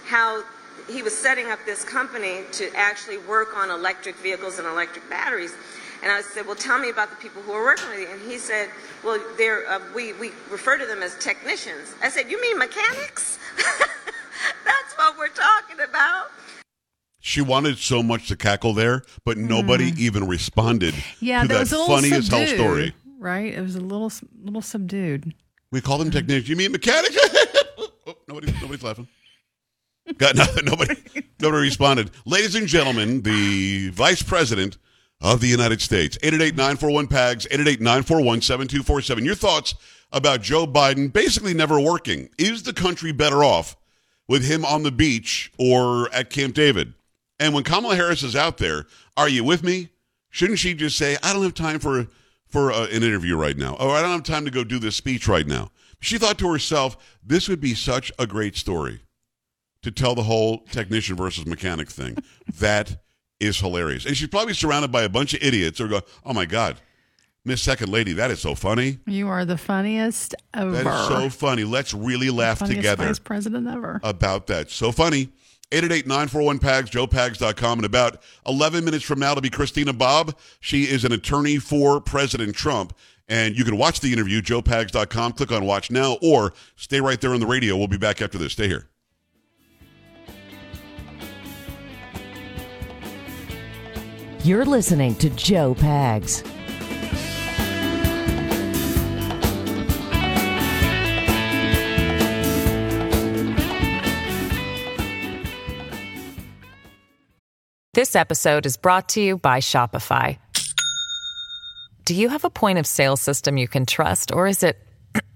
how 0.07 0.43
he 0.89 1.03
was 1.03 1.15
setting 1.15 1.51
up 1.51 1.59
this 1.65 1.83
company 1.83 2.43
to 2.53 2.73
actually 2.75 3.17
work 3.17 3.55
on 3.57 3.69
electric 3.69 4.15
vehicles 4.17 4.57
and 4.57 4.67
electric 4.67 5.09
batteries. 5.09 5.53
And 6.01 6.11
I 6.11 6.21
said, 6.21 6.45
"Well, 6.45 6.55
tell 6.55 6.79
me 6.79 6.89
about 6.89 7.09
the 7.09 7.15
people 7.17 7.41
who 7.41 7.51
are 7.51 7.63
working 7.63 7.89
with 7.89 7.99
you." 7.99 8.07
And 8.07 8.21
he 8.21 8.37
said, 8.37 8.69
"Well, 9.03 9.19
they're 9.37 9.67
uh, 9.67 9.81
we 9.95 10.13
we 10.13 10.31
refer 10.49 10.77
to 10.77 10.85
them 10.85 11.01
as 11.03 11.17
technicians." 11.19 11.95
I 12.01 12.09
said, 12.09 12.29
"You 12.29 12.39
mean 12.41 12.57
mechanics?" 12.57 13.39
That's 14.65 14.93
what 14.97 15.17
we're 15.17 15.29
talking 15.29 15.79
about. 15.81 16.31
She 17.19 17.41
wanted 17.41 17.77
so 17.77 18.01
much 18.01 18.29
to 18.29 18.37
cackle 18.37 18.73
there, 18.73 19.03
but 19.25 19.37
nobody 19.37 19.91
even 19.97 20.27
responded 20.27 20.95
Yeah, 21.19 21.41
to 21.41 21.47
that 21.47 21.53
that 21.53 21.59
was 21.59 21.73
a 21.73 21.77
little 21.77 21.95
funny 21.95 22.13
as 22.13 22.27
hell 22.29 22.47
story. 22.47 22.93
Right? 23.19 23.53
It 23.53 23.61
was 23.61 23.75
a 23.75 23.81
little 23.81 24.11
little 24.43 24.61
subdued. 24.61 25.33
We 25.71 25.81
call 25.81 25.97
them 25.97 26.11
technicians. 26.11 26.47
You 26.47 26.55
mean 26.55 26.71
mechanics? 26.71 27.17
oh, 28.07 28.15
nobody, 28.27 28.53
nobody's 28.61 28.83
laughing. 28.83 29.07
Got 30.17 30.35
nothing. 30.35 30.65
Nobody, 30.65 30.95
nobody 31.39 31.61
responded. 31.63 32.11
Ladies 32.25 32.55
and 32.55 32.67
gentlemen, 32.67 33.21
the 33.21 33.89
Vice 33.89 34.21
President 34.21 34.77
of 35.21 35.41
the 35.41 35.47
United 35.47 35.81
States, 35.81 36.17
888-941-PAGS, 36.19 37.47
888-941-7247. 37.47 39.25
Your 39.25 39.35
thoughts 39.35 39.75
about 40.11 40.41
Joe 40.41 40.65
Biden 40.65 41.11
basically 41.11 41.53
never 41.53 41.79
working. 41.79 42.29
Is 42.37 42.63
the 42.63 42.73
country 42.73 43.11
better 43.11 43.43
off 43.43 43.75
with 44.27 44.45
him 44.45 44.63
on 44.63 44.83
the 44.83 44.91
beach 44.91 45.51
or 45.57 46.11
at 46.13 46.29
Camp 46.29 46.53
David? 46.53 46.93
And 47.39 47.53
when 47.53 47.63
Kamala 47.63 47.95
Harris 47.95 48.23
is 48.23 48.35
out 48.35 48.57
there, 48.57 48.85
are 49.15 49.29
you 49.29 49.43
with 49.43 49.63
me? 49.63 49.89
Shouldn't 50.29 50.59
she 50.59 50.73
just 50.73 50.97
say, 50.97 51.17
I 51.23 51.33
don't 51.33 51.43
have 51.43 51.53
time 51.53 51.79
for 51.79 52.07
for 52.47 52.71
uh, 52.71 52.85
an 52.85 53.03
interview 53.03 53.35
right 53.35 53.57
now, 53.57 53.73
or 53.73 53.89
I 53.89 54.01
don't 54.01 54.11
have 54.11 54.23
time 54.23 54.45
to 54.45 54.51
go 54.51 54.63
do 54.63 54.79
this 54.79 54.95
speech 54.95 55.27
right 55.27 55.45
now? 55.45 55.69
She 55.99 56.17
thought 56.17 56.37
to 56.39 56.51
herself, 56.51 57.17
this 57.21 57.49
would 57.49 57.59
be 57.59 57.73
such 57.73 58.11
a 58.17 58.25
great 58.25 58.55
story 58.55 59.01
to 59.81 59.91
tell 59.91 60.15
the 60.15 60.23
whole 60.23 60.59
technician 60.71 61.15
versus 61.15 61.45
mechanic 61.45 61.89
thing. 61.89 62.17
that 62.59 62.97
is 63.39 63.59
hilarious. 63.59 64.05
And 64.05 64.17
she's 64.17 64.27
probably 64.29 64.53
surrounded 64.53 64.91
by 64.91 65.03
a 65.03 65.09
bunch 65.09 65.33
of 65.33 65.43
idiots 65.43 65.77
who 65.79 65.85
are 65.85 65.89
going, 65.89 66.03
oh 66.25 66.33
my 66.33 66.45
God, 66.45 66.77
Miss 67.45 67.61
Second 67.61 67.89
Lady, 67.89 68.13
that 68.13 68.29
is 68.31 68.39
so 68.41 68.55
funny. 68.55 68.99
You 69.05 69.29
are 69.29 69.45
the 69.45 69.57
funniest 69.57 70.35
ever. 70.53 70.71
That 70.71 70.87
is 70.87 71.07
so 71.07 71.29
funny. 71.29 71.63
Let's 71.63 71.93
really 71.93 72.29
laugh 72.29 72.59
together 72.59 73.05
Vice 73.05 73.19
President 73.19 73.67
ever. 73.67 74.01
about 74.03 74.47
that. 74.47 74.69
So 74.69 74.91
funny. 74.91 75.29
888-941-PAGS, 75.71 76.89
joepags.com. 76.89 77.79
In 77.79 77.85
about 77.85 78.21
11 78.47 78.85
minutes 78.85 79.03
from 79.03 79.19
now, 79.19 79.33
to 79.33 79.41
be 79.41 79.49
Christina 79.49 79.93
Bobb. 79.93 80.37
She 80.59 80.83
is 80.83 81.03
an 81.03 81.11
attorney 81.11 81.57
for 81.57 81.99
President 81.99 82.55
Trump. 82.55 82.93
And 83.27 83.57
you 83.57 83.65
can 83.65 83.77
watch 83.77 83.99
the 83.99 84.13
interview, 84.13 84.41
joepags.com. 84.41 85.33
Click 85.33 85.51
on 85.51 85.65
Watch 85.65 85.91
Now 85.91 86.17
or 86.21 86.53
stay 86.77 87.01
right 87.01 87.19
there 87.19 87.33
on 87.33 87.41
the 87.41 87.45
radio. 87.45 87.75
We'll 87.75 87.89
be 87.89 87.97
back 87.97 88.21
after 88.21 88.37
this. 88.37 88.53
Stay 88.53 88.67
here. 88.69 88.87
You're 94.47 94.63
listening 94.63 95.13
to 95.15 95.29
Joe 95.31 95.75
Pags. 95.75 96.41
This 107.93 108.15
episode 108.15 108.65
is 108.65 108.77
brought 108.77 109.09
to 109.09 109.21
you 109.21 109.37
by 109.37 109.59
Shopify. 109.59 110.37
Do 112.05 112.15
you 112.15 112.29
have 112.29 112.45
a 112.45 112.49
point 112.49 112.79
of 112.79 112.87
sale 112.87 113.17
system 113.17 113.57
you 113.57 113.67
can 113.67 113.85
trust, 113.85 114.31
or 114.31 114.47
is 114.47 114.63
it 114.63 114.77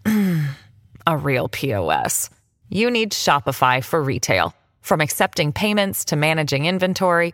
a 1.05 1.17
real 1.17 1.49
POS? 1.49 2.29
You 2.69 2.89
need 2.89 3.11
Shopify 3.11 3.83
for 3.83 4.01
retail. 4.01 4.55
From 4.79 5.01
accepting 5.01 5.51
payments 5.51 6.05
to 6.05 6.15
managing 6.15 6.65
inventory, 6.65 7.33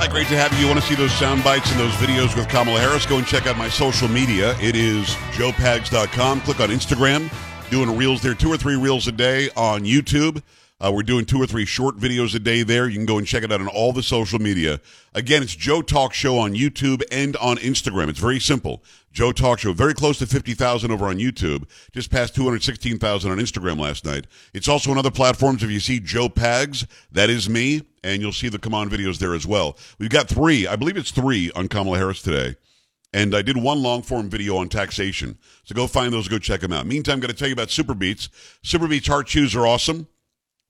Hi, 0.00 0.06
great 0.06 0.28
to 0.28 0.36
have 0.36 0.52
you. 0.52 0.60
You 0.60 0.68
want 0.68 0.78
to 0.80 0.86
see 0.86 0.94
those 0.94 1.10
sound 1.10 1.42
bites 1.42 1.72
and 1.72 1.80
those 1.80 1.90
videos 1.94 2.36
with 2.36 2.48
Kamala 2.48 2.78
Harris? 2.78 3.04
Go 3.04 3.18
and 3.18 3.26
check 3.26 3.48
out 3.48 3.58
my 3.58 3.68
social 3.68 4.06
media. 4.06 4.56
It 4.60 4.76
is 4.76 5.08
joepags.com. 5.34 6.42
Click 6.42 6.60
on 6.60 6.68
Instagram. 6.68 7.28
Doing 7.68 7.96
reels 7.96 8.22
there, 8.22 8.34
two 8.34 8.48
or 8.48 8.56
three 8.56 8.76
reels 8.76 9.08
a 9.08 9.12
day 9.12 9.50
on 9.56 9.82
YouTube. 9.82 10.40
Uh, 10.80 10.92
we're 10.94 11.02
doing 11.02 11.24
two 11.24 11.42
or 11.42 11.48
three 11.48 11.64
short 11.64 11.96
videos 11.96 12.32
a 12.36 12.38
day 12.38 12.62
there. 12.62 12.88
You 12.88 12.94
can 12.94 13.06
go 13.06 13.18
and 13.18 13.26
check 13.26 13.42
it 13.42 13.50
out 13.50 13.60
on 13.60 13.66
all 13.66 13.92
the 13.92 14.04
social 14.04 14.38
media. 14.38 14.80
Again, 15.14 15.42
it's 15.42 15.56
Joe 15.56 15.82
Talk 15.82 16.14
Show 16.14 16.38
on 16.38 16.54
YouTube 16.54 17.02
and 17.10 17.36
on 17.38 17.56
Instagram. 17.56 18.08
It's 18.08 18.20
very 18.20 18.38
simple. 18.38 18.84
Joe 19.12 19.32
Talk 19.32 19.58
Show, 19.58 19.72
very 19.72 19.94
close 19.94 20.18
to 20.18 20.26
50,000 20.26 20.90
over 20.90 21.06
on 21.06 21.18
YouTube, 21.18 21.68
just 21.92 22.10
past 22.10 22.34
216,000 22.34 23.30
on 23.30 23.38
Instagram 23.38 23.80
last 23.80 24.04
night. 24.04 24.26
It's 24.54 24.68
also 24.68 24.90
on 24.90 24.98
other 24.98 25.10
platforms. 25.10 25.62
If 25.62 25.70
you 25.70 25.80
see 25.80 26.00
Joe 26.00 26.28
Pags, 26.28 26.86
that 27.10 27.30
is 27.30 27.48
me, 27.48 27.82
and 28.04 28.22
you'll 28.22 28.32
see 28.32 28.48
the 28.48 28.58
Come 28.58 28.74
On 28.74 28.88
videos 28.88 29.18
there 29.18 29.34
as 29.34 29.46
well. 29.46 29.76
We've 29.98 30.10
got 30.10 30.28
three, 30.28 30.66
I 30.66 30.76
believe 30.76 30.96
it's 30.96 31.10
three 31.10 31.50
on 31.56 31.68
Kamala 31.68 31.98
Harris 31.98 32.22
today. 32.22 32.56
And 33.12 33.34
I 33.34 33.40
did 33.40 33.56
one 33.56 33.82
long 33.82 34.02
form 34.02 34.28
video 34.28 34.56
on 34.58 34.68
taxation. 34.68 35.38
So 35.64 35.74
go 35.74 35.86
find 35.86 36.12
those, 36.12 36.28
go 36.28 36.38
check 36.38 36.60
them 36.60 36.72
out. 36.72 36.86
Meantime, 36.86 37.14
I'm 37.14 37.20
going 37.20 37.32
to 37.32 37.36
tell 37.36 37.48
you 37.48 37.54
about 37.54 37.68
SuperBeets. 37.68 38.28
Super 38.62 38.86
Beats 38.86 39.08
heart 39.08 39.26
chews 39.26 39.56
are 39.56 39.66
awesome. 39.66 40.08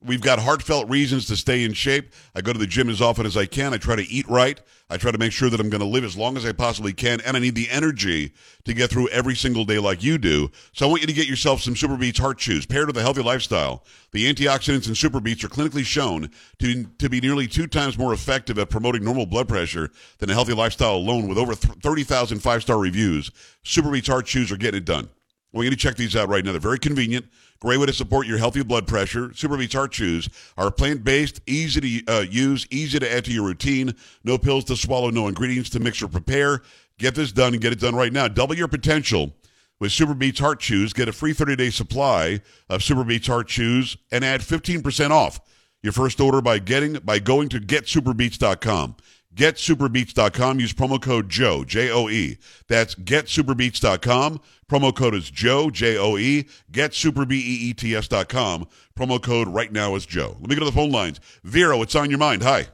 We've 0.01 0.21
got 0.21 0.39
heartfelt 0.39 0.89
reasons 0.89 1.27
to 1.27 1.37
stay 1.37 1.65
in 1.65 1.73
shape. 1.73 2.13
I 2.33 2.41
go 2.41 2.53
to 2.53 2.59
the 2.59 2.69
gym 2.69 2.89
as 2.89 3.03
often 3.03 3.27
as 3.27 3.37
I 3.37 3.47
can. 3.47 3.75
I 3.75 3.79
try 3.79 3.97
to 3.97 4.09
eat 4.09 4.29
right. 4.29 4.61
I 4.89 4.97
try 4.97 5.11
to 5.11 5.19
make 5.19 5.33
sure 5.33 5.51
that 5.51 5.59
I'm 5.59 5.71
going 5.71 5.81
to 5.81 5.87
live 5.87 6.05
as 6.05 6.17
long 6.17 6.37
as 6.37 6.47
I 6.47 6.53
possibly 6.53 6.93
can. 6.93 7.21
And 7.23 7.37
I 7.37 7.41
need 7.41 7.57
the 7.57 7.69
energy 7.69 8.33
to 8.65 8.75
get 8.75 8.91
through 8.91 9.09
every 9.09 9.35
single 9.35 9.65
day 9.65 9.81
like 9.81 10.05
you 10.05 10.17
do. 10.17 10.53
So 10.73 10.87
I 10.87 10.89
want 10.89 11.01
you 11.01 11.09
to 11.09 11.13
get 11.13 11.27
yourself 11.27 11.63
some 11.63 11.75
SuperBeets 11.75 12.19
heart 12.19 12.39
chews 12.39 12.65
paired 12.65 12.87
with 12.87 12.97
a 12.97 13.03
healthy 13.03 13.23
lifestyle. 13.23 13.85
The 14.13 14.33
antioxidants 14.33 14.87
in 14.87 14.95
SuperBeets 14.95 15.43
are 15.43 15.49
clinically 15.49 15.85
shown 15.85 16.31
to, 16.61 16.85
to 16.85 17.09
be 17.09 17.21
nearly 17.21 17.49
two 17.49 17.67
times 17.67 17.99
more 17.99 18.13
effective 18.13 18.57
at 18.61 18.71
promoting 18.71 19.03
normal 19.03 19.27
blood 19.27 19.49
pressure 19.49 19.91
than 20.19 20.31
a 20.31 20.35
healthy 20.35 20.55
lifestyle 20.55 20.95
alone 20.95 21.27
with 21.27 21.39
over 21.39 21.57
30,000 21.57 22.39
five-star 22.39 22.79
reviews. 22.79 23.33
SuperBeets 23.65 24.07
heart 24.07 24.27
chews 24.27 24.53
are 24.53 24.57
getting 24.57 24.79
it 24.79 24.85
done. 24.85 25.09
We're 25.53 25.63
going 25.63 25.73
to 25.73 25.77
check 25.77 25.97
these 25.97 26.15
out 26.15 26.29
right 26.29 26.45
now. 26.45 26.53
They're 26.53 26.61
very 26.61 26.79
convenient. 26.79 27.27
Great 27.61 27.81
way 27.81 27.87
to 27.87 27.92
support 27.92 28.27
your 28.27 28.38
healthy 28.38 28.62
blood 28.62 28.87
pressure. 28.87 29.29
SuperBeets 29.31 29.73
Heart 29.73 29.90
Chews 29.92 30.29
are 30.57 30.71
plant 30.71 31.03
based, 31.03 31.40
easy 31.47 31.81
to 32.03 32.12
uh, 32.12 32.21
use, 32.21 32.66
easy 32.71 33.01
to 33.01 33.12
add 33.12 33.25
to 33.25 33.33
your 33.33 33.44
routine. 33.44 33.94
No 34.23 34.38
pills 34.38 34.64
to 34.66 34.77
swallow, 34.77 35.11
no 35.11 35.27
ingredients 35.27 35.71
to 35.71 35.81
mix 35.81 36.01
or 36.01 36.09
prepare. 36.09 36.62
Get 36.99 37.16
this 37.16 37.33
done 37.33 37.55
and 37.55 37.62
get 37.62 37.73
it 37.73 37.81
done 37.81 37.97
right 37.97 38.12
now. 38.12 38.29
Double 38.29 38.55
your 38.55 38.68
potential 38.68 39.35
with 39.81 39.90
SuperBeets 39.90 40.38
Heart 40.38 40.61
Chews. 40.61 40.92
Get 40.92 41.09
a 41.09 41.12
free 41.12 41.33
30 41.33 41.57
day 41.57 41.71
supply 41.71 42.40
of 42.68 42.81
SuperBeets 42.81 43.27
Heart 43.27 43.49
Chews 43.49 43.97
and 44.12 44.25
add 44.25 44.40
15% 44.40 45.11
off 45.11 45.40
your 45.83 45.92
first 45.92 46.21
order 46.21 46.40
by 46.40 46.59
getting 46.59 46.94
by 46.94 47.18
going 47.18 47.49
to 47.49 47.59
getsuperbeets.com. 47.59 48.97
GetSuperBeets.com. 49.38 50.59
Use 50.59 50.72
promo 50.72 51.01
code 51.01 51.29
Joe, 51.29 51.64
J 51.64 51.92
O 51.92 52.09
E. 52.09 52.38
That's 52.66 52.96
GetSuperBeets.com. 52.96 54.40
Promo 54.68 54.94
code 54.94 55.14
is 55.14 55.31
Joe, 55.31 55.70
J 55.70 55.96
O 55.96 56.18
E. 56.18 56.48
GetSuperBeets.com. 56.72 58.66
Promo 58.98 59.22
code 59.22 59.48
right 59.48 59.72
now 59.72 59.94
is 59.94 60.05
Joe. 60.07 60.37
Let 60.40 60.51
me 60.51 60.57
go 60.57 60.61
to 60.61 60.64
the 60.64 60.72
phone 60.72 60.90
lines. 60.90 61.20
Vera, 61.44 61.79
what's 61.79 61.94
on 61.94 62.11
your 62.11 62.18
mind? 62.18 62.42
Hi. 62.42 62.66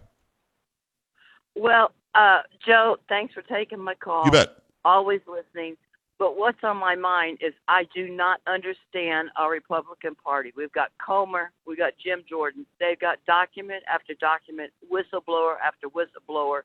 Well, 1.54 1.92
uh, 2.14 2.40
Joe, 2.66 2.96
thanks 3.10 3.34
for 3.34 3.42
taking 3.42 3.78
my 3.78 3.94
call. 3.94 4.24
You 4.24 4.30
bet. 4.30 4.56
Always 4.86 5.20
listening. 5.28 5.76
But 6.18 6.36
what's 6.36 6.62
on 6.62 6.76
my 6.76 6.94
mind 6.94 7.38
is 7.40 7.52
I 7.66 7.86
do 7.94 8.08
not 8.08 8.40
understand 8.46 9.30
our 9.36 9.50
Republican 9.50 10.14
Party. 10.14 10.52
We've 10.56 10.72
got 10.72 10.92
Comer, 11.04 11.50
we've 11.66 11.78
got 11.78 11.94
Jim 12.02 12.22
Jordan. 12.28 12.66
They've 12.78 12.98
got 12.98 13.18
document 13.26 13.82
after 13.92 14.14
document, 14.14 14.72
whistleblower 14.90 15.56
after 15.64 15.88
whistleblower. 15.88 16.62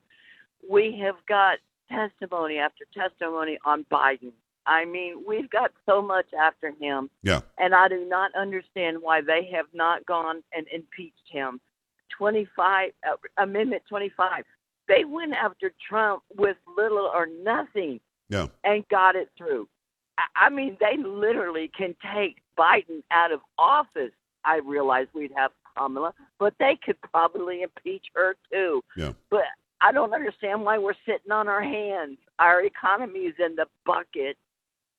We 0.70 1.00
have 1.04 1.16
got 1.28 1.58
testimony 1.92 2.58
after 2.58 2.86
testimony 2.94 3.58
on 3.66 3.86
Biden. 3.92 4.34
I 4.68 4.86
mean, 4.86 5.24
we've 5.28 5.50
got 5.50 5.72
so 5.88 6.00
much 6.02 6.28
after 6.40 6.72
him. 6.80 7.10
Yeah. 7.24 7.42
And 7.58 7.74
I 7.74 7.88
do 7.88 8.06
not 8.06 8.32
understand 8.36 8.98
why 9.02 9.22
they 9.22 9.50
have 9.54 9.66
not 9.74 10.06
gone 10.06 10.44
and 10.54 10.68
impeached 10.72 11.28
him. 11.28 11.60
25, 12.16 12.92
uh, 13.08 13.16
Amendment 13.42 13.82
25. 13.90 14.44
They 14.88 15.06
went 15.06 15.34
after 15.34 15.72
Trump 15.88 16.22
with 16.36 16.58
little 16.78 17.10
or 17.14 17.28
nothing 17.44 18.00
Yeah. 18.30 18.48
and 18.64 18.88
got 18.90 19.16
it 19.16 19.30
through. 19.38 19.68
I- 20.36 20.50
mean, 20.50 20.78
they 20.80 20.98
literally 20.98 21.70
can 21.76 21.96
take 22.14 22.38
Biden 22.58 23.04
out 23.12 23.32
of 23.32 23.40
office. 23.58 24.12
I 24.44 24.58
realize 24.58 25.08
we'd 25.14 25.32
have 25.36 25.52
Kamala, 25.78 26.14
but 26.40 26.54
they 26.60 26.78
could 26.84 27.00
probably 27.02 27.62
impeach 27.62 28.08
her 28.16 28.36
too. 28.52 28.84
Yeah. 28.96 29.14
But 29.30 29.46
I 29.82 29.92
don't 29.92 30.14
understand 30.14 30.64
why 30.64 30.78
we're 30.78 30.94
sitting 31.06 31.32
on 31.32 31.48
our 31.48 31.62
hands. 31.62 32.18
Our 32.38 32.64
economy 32.64 33.20
is 33.20 33.36
in 33.40 33.56
the 33.56 33.66
bucket. 33.86 34.38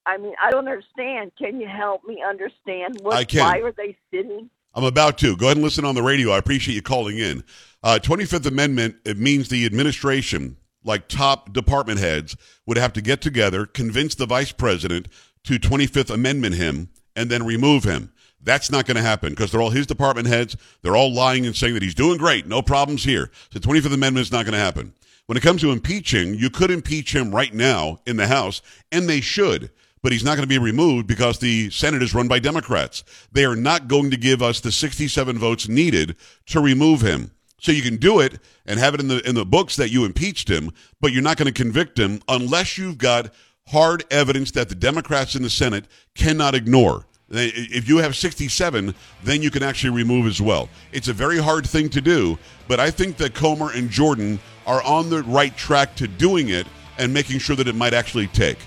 I 0.06 0.16
mean, 0.16 0.34
I 0.42 0.50
don't 0.50 0.66
understand. 0.66 1.32
Can 1.38 1.60
you 1.60 1.68
help 1.68 2.04
me 2.04 2.22
understand 2.26 2.98
what? 3.02 3.14
I 3.14 3.24
can. 3.24 3.40
Why 3.40 3.58
are 3.58 3.72
they 3.72 3.96
sitting? 4.10 4.48
I'm 4.74 4.84
about 4.84 5.18
to. 5.18 5.36
Go 5.36 5.46
ahead 5.46 5.56
and 5.56 5.64
listen 5.64 5.84
on 5.84 5.94
the 5.94 6.02
radio. 6.02 6.30
I 6.30 6.38
appreciate 6.38 6.74
you 6.74 6.82
calling 6.82 7.18
in. 7.18 7.44
Uh, 7.82 7.98
25th 8.00 8.46
Amendment, 8.46 8.96
it 9.04 9.18
means 9.18 9.48
the 9.48 9.66
administration 9.66 10.56
like 10.84 11.08
top 11.08 11.52
department 11.52 11.98
heads, 11.98 12.36
would 12.66 12.76
have 12.76 12.92
to 12.94 13.02
get 13.02 13.20
together, 13.20 13.66
convince 13.66 14.14
the 14.14 14.26
vice 14.26 14.52
president 14.52 15.08
to 15.44 15.58
25th 15.58 16.10
Amendment 16.10 16.54
him, 16.54 16.88
and 17.14 17.30
then 17.30 17.44
remove 17.44 17.84
him. 17.84 18.12
That's 18.42 18.70
not 18.70 18.86
going 18.86 18.96
to 18.96 19.02
happen 19.02 19.30
because 19.30 19.52
they're 19.52 19.60
all 19.60 19.70
his 19.70 19.86
department 19.86 20.26
heads. 20.26 20.56
They're 20.82 20.96
all 20.96 21.12
lying 21.12 21.44
and 21.44 21.54
saying 21.54 21.74
that 21.74 21.82
he's 21.82 21.94
doing 21.94 22.16
great, 22.16 22.46
no 22.46 22.62
problems 22.62 23.04
here. 23.04 23.30
The 23.50 23.60
25th 23.60 23.94
Amendment 23.94 24.22
is 24.26 24.32
not 24.32 24.46
going 24.46 24.54
to 24.54 24.58
happen. 24.58 24.94
When 25.26 25.36
it 25.36 25.42
comes 25.42 25.60
to 25.60 25.70
impeaching, 25.70 26.34
you 26.34 26.50
could 26.50 26.70
impeach 26.70 27.14
him 27.14 27.34
right 27.34 27.52
now 27.52 28.00
in 28.06 28.16
the 28.16 28.26
House, 28.26 28.62
and 28.90 29.08
they 29.08 29.20
should 29.20 29.70
but 30.02 30.12
he's 30.12 30.24
not 30.24 30.36
going 30.36 30.42
to 30.42 30.46
be 30.48 30.58
removed 30.58 31.06
because 31.06 31.38
the 31.38 31.70
Senate 31.70 32.02
is 32.02 32.14
run 32.14 32.28
by 32.28 32.38
Democrats. 32.38 33.04
They 33.32 33.44
are 33.44 33.56
not 33.56 33.88
going 33.88 34.10
to 34.10 34.16
give 34.16 34.42
us 34.42 34.60
the 34.60 34.72
67 34.72 35.38
votes 35.38 35.68
needed 35.68 36.16
to 36.46 36.60
remove 36.60 37.02
him. 37.02 37.32
So 37.60 37.72
you 37.72 37.82
can 37.82 37.96
do 37.96 38.20
it 38.20 38.38
and 38.66 38.80
have 38.80 38.94
it 38.94 39.00
in 39.00 39.08
the 39.08 39.26
in 39.28 39.34
the 39.34 39.44
books 39.44 39.76
that 39.76 39.90
you 39.90 40.04
impeached 40.04 40.48
him, 40.48 40.72
but 41.00 41.12
you're 41.12 41.22
not 41.22 41.36
going 41.36 41.52
to 41.52 41.62
convict 41.62 41.98
him 41.98 42.20
unless 42.28 42.78
you've 42.78 42.98
got 42.98 43.32
hard 43.68 44.02
evidence 44.10 44.50
that 44.52 44.68
the 44.68 44.74
Democrats 44.74 45.34
in 45.36 45.42
the 45.42 45.50
Senate 45.50 45.84
cannot 46.14 46.54
ignore. 46.54 47.06
If 47.32 47.88
you 47.88 47.98
have 47.98 48.16
67, 48.16 48.92
then 49.22 49.42
you 49.42 49.50
can 49.52 49.62
actually 49.62 49.90
remove 49.90 50.26
as 50.26 50.40
well. 50.40 50.68
It's 50.90 51.06
a 51.06 51.12
very 51.12 51.38
hard 51.38 51.64
thing 51.64 51.88
to 51.90 52.00
do, 52.00 52.36
but 52.66 52.80
I 52.80 52.90
think 52.90 53.18
that 53.18 53.34
Comer 53.34 53.70
and 53.72 53.88
Jordan 53.88 54.40
are 54.66 54.82
on 54.82 55.10
the 55.10 55.22
right 55.22 55.56
track 55.56 55.94
to 55.96 56.08
doing 56.08 56.48
it 56.48 56.66
and 56.98 57.14
making 57.14 57.38
sure 57.38 57.54
that 57.54 57.68
it 57.68 57.76
might 57.76 57.94
actually 57.94 58.26
take. 58.28 58.58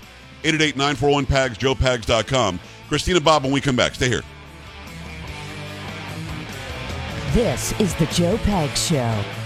888-941-PAGS, 0.44 1.58
joepags.com. 1.58 2.60
Christina 2.88 3.20
Bobb, 3.20 3.44
when 3.44 3.52
we 3.52 3.60
come 3.60 3.76
back. 3.76 3.94
Stay 3.94 4.08
here. 4.08 4.22
This 7.34 7.72
is 7.80 7.92
the 7.96 8.06
Joe 8.06 8.36
Pags 8.36 8.76
Show. 8.76 9.43